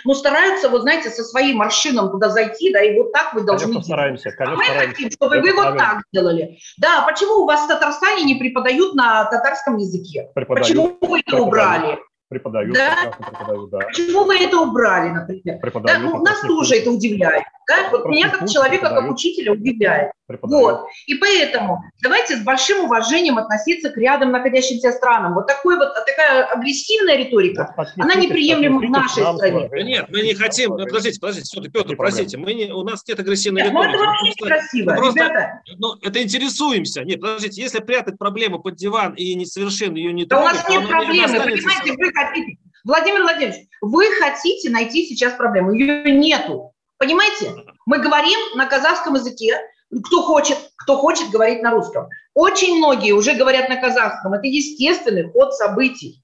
ну, 0.04 0.12
стараются, 0.12 0.68
вот 0.68 0.82
знаете, 0.82 1.08
со 1.08 1.24
своим 1.24 1.56
маршином 1.56 2.10
туда 2.10 2.28
зайти, 2.28 2.70
да, 2.70 2.82
и 2.82 2.98
вот 2.98 3.10
так 3.14 3.32
вы 3.32 3.40
должны... 3.40 3.68
Конечно, 3.68 3.82
стараемся, 3.82 4.30
конечно, 4.32 4.56
мы 4.56 4.64
стараемся. 4.64 4.94
хотим, 4.94 5.10
чтобы 5.10 5.36
Это 5.36 5.42
вы 5.42 5.54
правильно. 5.54 5.70
вот 5.70 5.78
так 5.78 6.02
делали. 6.12 6.58
Да, 6.76 7.02
почему 7.06 7.44
у 7.44 7.46
вас 7.46 7.64
в 7.64 7.68
Татарстане 7.68 8.24
не 8.24 8.34
преподают 8.34 8.94
на 8.94 9.24
татарском 9.24 9.78
языке? 9.78 10.28
Преподают, 10.34 10.68
почему 10.68 10.98
вы 11.00 11.20
это 11.20 11.38
убрали? 11.38 11.98
Преподают, 12.28 12.74
да? 12.74 13.10
преподают, 13.18 13.70
да. 13.70 13.78
Почему 13.78 14.24
вы 14.24 14.36
это 14.38 14.58
убрали, 14.58 15.08
например? 15.08 15.60
Да, 15.82 15.98
ну, 15.98 16.22
нас 16.22 16.40
тоже 16.42 16.76
это 16.76 16.90
удивляет. 16.90 17.44
Да? 17.66 17.88
Вот 17.90 18.04
меня 18.06 18.28
как 18.28 18.48
человека, 18.48 18.90
как 18.90 19.10
учителя 19.10 19.52
удивляет. 19.52 20.12
Вот. 20.42 20.86
И 21.06 21.14
поэтому 21.14 21.82
давайте 22.02 22.36
с 22.36 22.42
большим 22.42 22.84
уважением 22.84 23.38
относиться 23.38 23.90
к 23.90 23.96
рядом 23.96 24.30
находящимся 24.30 24.92
странам. 24.92 25.34
Вот 25.34 25.46
такой 25.46 25.76
вот 25.76 25.94
такая 25.94 26.44
агрессивная 26.44 27.16
риторика, 27.16 27.72
вот, 27.76 27.88
она 27.98 28.14
неприемлема 28.14 28.80
в 28.80 28.90
нашей 28.90 29.22
стране. 29.22 29.68
Да 29.70 29.82
нет, 29.82 30.06
мы 30.10 30.22
не 30.22 30.34
хотим. 30.34 30.72
Подождите, 30.72 31.18
подождите, 31.18 31.46
все, 31.46 31.70
Петр, 31.70 31.96
простите, 31.96 32.36
мы 32.36 32.52
не, 32.52 32.70
у 32.72 32.82
нас 32.82 33.02
нет 33.08 33.18
агрессивной 33.18 33.62
нет, 33.62 33.70
риторики. 33.70 33.96
Ну, 33.96 34.02
это 34.02 34.04
вообще 34.04 34.44
красиво, 34.44 34.94
просто, 34.94 35.20
ребята. 35.20 35.62
Ну, 35.78 35.94
это 36.02 36.22
интересуемся. 36.22 37.04
Нет, 37.04 37.20
подождите, 37.20 37.62
если 37.62 37.80
прятать 37.80 38.18
проблему 38.18 38.58
под 38.58 38.76
диван 38.76 39.14
и 39.14 39.34
несовершенно 39.34 39.96
ее 39.96 40.12
не 40.12 40.26
Да 40.26 40.40
у 40.40 40.44
нас 40.44 40.68
нет 40.68 40.86
проблемы, 40.88 41.38
понимаете, 41.38 41.92
вы 41.92 42.12
хотите. 42.12 42.58
Владимир 42.84 43.22
Владимирович, 43.22 43.66
вы 43.80 44.06
хотите 44.18 44.70
найти 44.70 45.06
сейчас 45.06 45.34
проблему, 45.34 45.72
ее 45.72 46.10
нету. 46.12 46.72
Понимаете? 46.98 47.54
Мы 47.86 47.98
говорим 47.98 48.38
на 48.56 48.66
казахском 48.66 49.14
языке, 49.14 49.56
кто 50.04 50.22
хочет, 50.22 50.58
кто 50.76 50.96
хочет 50.96 51.30
говорить 51.30 51.62
на 51.62 51.70
русском. 51.70 52.08
Очень 52.34 52.78
многие 52.78 53.12
уже 53.12 53.34
говорят 53.34 53.68
на 53.68 53.76
казахском. 53.76 54.34
Это 54.34 54.46
естественный 54.46 55.30
ход 55.30 55.54
событий. 55.54 56.22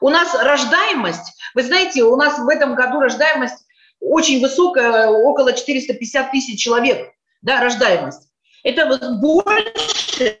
У 0.00 0.08
нас 0.10 0.34
рождаемость, 0.34 1.32
вы 1.54 1.62
знаете, 1.62 2.02
у 2.02 2.16
нас 2.16 2.38
в 2.38 2.48
этом 2.48 2.74
году 2.74 3.00
рождаемость 3.00 3.64
очень 4.00 4.40
высокая, 4.40 5.08
около 5.08 5.52
450 5.52 6.30
тысяч 6.30 6.60
человек, 6.60 7.12
да, 7.42 7.60
рождаемость. 7.60 8.28
Это 8.64 8.86
больше, 9.20 10.36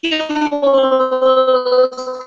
чем, 0.00 0.26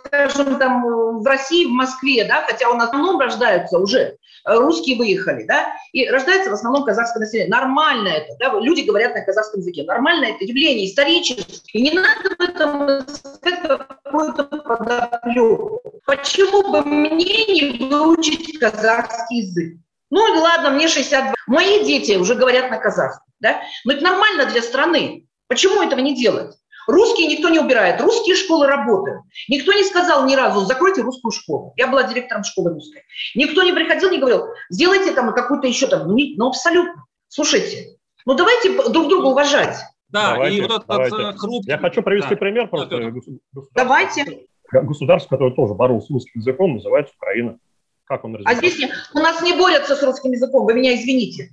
скажем, 0.05 0.59
там 0.59 1.19
в 1.21 1.25
России, 1.25 1.65
в 1.65 1.71
Москве, 1.71 2.25
да, 2.25 2.43
хотя 2.47 2.69
у 2.69 2.73
нас 2.75 2.89
в 2.89 2.91
основном 2.91 3.19
рождаются 3.19 3.79
уже 3.79 4.17
русские 4.45 4.97
выехали, 4.97 5.43
да, 5.43 5.73
и 5.91 6.07
рождается 6.07 6.49
в 6.49 6.53
основном 6.53 6.83
казахское 6.83 7.21
население. 7.21 7.49
Нормально 7.49 8.09
это, 8.09 8.35
да, 8.39 8.59
люди 8.59 8.81
говорят 8.81 9.13
на 9.15 9.21
казахском 9.21 9.61
языке. 9.61 9.83
Нормально 9.83 10.25
это 10.25 10.45
явление, 10.45 10.87
историческое. 10.87 11.45
И 11.73 11.81
не 11.81 11.91
надо 11.91 12.35
в 12.37 12.41
этом 12.41 12.87
искать 12.99 13.61
какую-то 13.61 14.43
подоплеку. 14.43 15.81
Почему 16.05 16.71
бы 16.71 16.83
мне 16.83 17.45
не 17.45 17.87
выучить 17.87 18.59
казахский 18.59 19.41
язык? 19.41 19.77
Ну, 20.09 20.19
ладно, 20.41 20.71
мне 20.71 20.87
62. 20.87 21.33
Мои 21.47 21.85
дети 21.85 22.17
уже 22.17 22.35
говорят 22.35 22.69
на 22.69 22.77
казахском, 22.77 23.25
да? 23.39 23.61
Но 23.85 23.93
это 23.93 24.03
нормально 24.03 24.45
для 24.45 24.61
страны. 24.61 25.25
Почему 25.47 25.81
этого 25.81 25.99
не 25.99 26.15
делать? 26.15 26.55
Русские 26.87 27.27
никто 27.27 27.49
не 27.49 27.59
убирает, 27.59 28.01
русские 28.01 28.35
школы 28.35 28.67
работают. 28.67 29.21
Никто 29.47 29.73
не 29.73 29.83
сказал 29.83 30.25
ни 30.25 30.35
разу, 30.35 30.61
закройте 30.61 31.01
русскую 31.01 31.31
школу. 31.31 31.73
Я 31.77 31.87
была 31.87 32.03
директором 32.03 32.43
школы 32.43 32.71
русской. 32.71 33.03
Никто 33.35 33.63
не 33.63 33.71
приходил, 33.71 34.09
не 34.09 34.17
говорил, 34.17 34.47
сделайте 34.69 35.11
там 35.11 35.33
какую-то 35.33 35.67
еще 35.67 35.87
там, 35.87 36.07
ну, 36.07 36.15
ну 36.17 36.47
абсолютно. 36.47 37.05
Слушайте, 37.27 37.97
ну 38.25 38.33
давайте 38.33 38.71
друг 38.89 39.07
друга 39.07 39.27
уважать. 39.27 39.77
Да, 40.09 40.33
давайте, 40.33 40.57
и 40.57 40.61
вот 40.61 40.83
этот 40.87 41.19
э, 41.19 41.33
хрупкий... 41.37 41.69
Я 41.69 41.77
хочу 41.77 42.01
привести 42.01 42.31
да. 42.31 42.35
пример 42.35 42.67
просто. 42.67 42.99
Да, 42.99 43.61
давайте. 43.75 44.45
Государство, 44.71 45.29
которое 45.29 45.53
тоже 45.53 45.73
боролось 45.73 46.05
с 46.05 46.09
русским 46.09 46.39
языком, 46.41 46.75
называется 46.75 47.13
Украина. 47.17 47.57
Как 48.05 48.25
он 48.25 48.35
развивается? 48.35 48.67
А 48.67 48.69
здесь 48.69 48.91
у 49.13 49.19
нас 49.19 49.41
не 49.41 49.53
борются 49.53 49.95
с 49.95 50.03
русским 50.03 50.31
языком, 50.31 50.65
вы 50.65 50.73
меня 50.73 50.95
извините. 50.95 51.51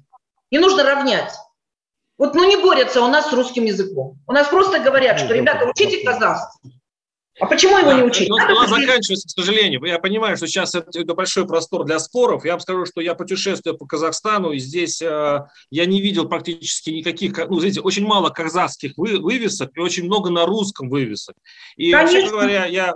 Не 0.50 0.58
нужно 0.58 0.82
равнять. 0.82 1.32
Вот 2.18 2.34
ну 2.34 2.44
не 2.48 2.56
борются 2.56 3.00
у 3.00 3.08
нас 3.08 3.30
с 3.30 3.32
русским 3.32 3.64
языком. 3.64 4.18
У 4.26 4.32
нас 4.32 4.48
просто 4.48 4.80
говорят, 4.80 5.20
что, 5.20 5.32
ребята, 5.34 5.66
учите 5.66 6.04
казахский. 6.04 6.78
А 7.40 7.46
почему 7.46 7.78
его 7.78 7.90
да, 7.90 7.96
не 7.96 8.02
учить? 8.02 8.28
Но 8.28 8.36
дела 8.38 8.66
заканчивается, 8.66 9.28
к 9.28 9.30
сожалению. 9.30 9.84
Я 9.84 10.00
понимаю, 10.00 10.36
что 10.36 10.48
сейчас 10.48 10.74
это 10.74 11.14
большой 11.14 11.46
простор 11.46 11.84
для 11.84 12.00
споров. 12.00 12.44
Я 12.44 12.52
вам 12.52 12.60
скажу, 12.60 12.84
что 12.84 13.00
я 13.00 13.14
путешествую 13.14 13.78
по 13.78 13.86
Казахстану, 13.86 14.50
и 14.50 14.58
здесь 14.58 15.00
э, 15.00 15.46
я 15.70 15.86
не 15.86 16.00
видел 16.00 16.28
практически 16.28 16.90
никаких, 16.90 17.38
ну, 17.48 17.60
знаете, 17.60 17.80
очень 17.80 18.04
мало 18.04 18.30
казахских 18.30 18.94
вы, 18.96 19.20
вывесок 19.20 19.70
и 19.76 19.80
очень 19.80 20.04
много 20.04 20.30
на 20.30 20.46
русском 20.46 20.88
вывесок. 20.88 21.36
И, 21.76 21.92
Конечно. 21.92 22.18
вообще 22.18 22.30
говоря, 22.32 22.66
я, 22.66 22.94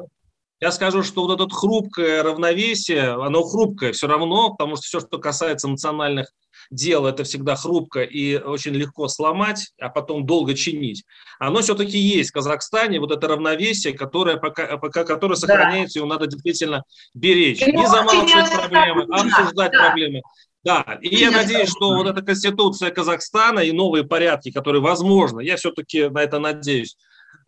я 0.61 0.73
скажу, 0.73 1.05
что 1.05 1.25
вот 1.25 1.41
это 1.41 1.49
хрупкое 1.49 2.25
равновесие, 2.25 3.11
оно 3.11 3.45
хрупкое 3.45 3.93
все 3.93 4.09
равно, 4.09 4.51
потому 4.51 4.75
что 4.75 4.87
все, 4.87 5.01
что 5.01 5.19
касается 5.19 5.69
национальных 5.69 6.33
дело 6.73 7.09
это 7.09 7.25
всегда 7.25 7.55
хрупко 7.55 8.03
и 8.03 8.37
очень 8.37 8.73
легко 8.73 9.07
сломать, 9.09 9.73
а 9.81 9.89
потом 9.89 10.27
долго 10.27 10.55
чинить. 10.55 11.05
Оно 11.39 11.61
все-таки 11.61 11.99
есть 11.99 12.31
в 12.31 12.33
Казахстане, 12.33 12.99
вот 12.99 13.13
это 13.13 13.29
равновесие, 13.29 13.93
которое 13.93 14.37
пока, 14.39 14.79
пока 14.79 15.05
которое 15.05 15.37
сохраняется, 15.37 15.99
да. 15.99 16.01
его 16.01 16.09
надо 16.09 16.27
действительно 16.27 16.83
беречь. 17.15 17.61
Не 17.61 17.87
замалчивать 17.87 18.51
проблемы, 18.51 19.03
обсуждать 19.11 19.73
да. 19.73 19.87
проблемы. 19.87 20.23
Да, 20.65 20.99
и 21.01 21.15
я 21.17 21.31
надеюсь, 21.31 21.71
что 21.71 21.95
вот 21.95 22.07
эта 22.07 22.23
конституция 22.23 22.91
Казахстана 22.91 23.61
и 23.61 23.73
новые 23.73 24.05
порядки, 24.05 24.53
которые, 24.53 24.81
возможно, 24.81 25.41
я 25.41 25.57
все-таки 25.57 26.09
на 26.09 26.23
это 26.23 26.39
надеюсь, 26.39 26.97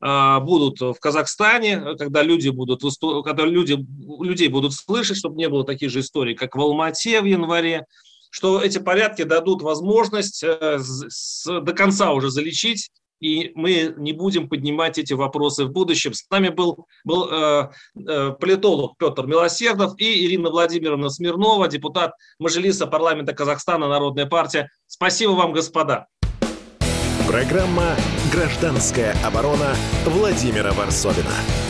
а, 0.00 0.40
будут 0.40 0.80
в 0.80 1.00
Казахстане, 1.00 1.96
когда 1.96 2.22
люди 2.22 2.48
будут 2.48 2.82
когда 3.24 3.44
люди, 3.44 3.78
людей 4.20 4.48
будут 4.48 4.74
слышать, 4.74 5.16
чтобы 5.16 5.36
не 5.36 5.48
было 5.48 5.64
таких 5.64 5.90
же 5.90 6.00
историй, 6.00 6.34
как 6.34 6.56
в 6.56 6.60
Алмате 6.60 7.20
в 7.20 7.24
январе, 7.24 7.86
что 8.34 8.60
эти 8.60 8.78
порядки 8.78 9.22
дадут 9.22 9.62
возможность 9.62 10.42
э, 10.42 10.80
до 11.46 11.72
конца 11.72 12.12
уже 12.12 12.30
залечить 12.30 12.90
и 13.20 13.52
мы 13.54 13.94
не 13.96 14.12
будем 14.12 14.48
поднимать 14.48 14.98
эти 14.98 15.12
вопросы 15.12 15.64
в 15.64 15.70
будущем. 15.70 16.12
С 16.12 16.28
нами 16.28 16.48
был, 16.48 16.84
был 17.04 17.28
э, 17.30 17.70
э, 17.96 18.32
политолог 18.32 18.98
Петр 18.98 19.24
Милосердов 19.26 19.94
и 19.98 20.26
Ирина 20.26 20.50
Владимировна 20.50 21.10
Смирнова, 21.10 21.68
депутат 21.68 22.14
Мажилиса 22.40 22.88
парламента 22.88 23.34
Казахстана, 23.34 23.88
Народная 23.88 24.26
партия. 24.26 24.68
Спасибо 24.88 25.30
вам, 25.30 25.52
господа. 25.52 26.08
Программа 27.28 27.94
«Гражданская 28.32 29.16
оборона» 29.24 29.76
Владимира 30.06 30.72
Варсовина. 30.72 31.63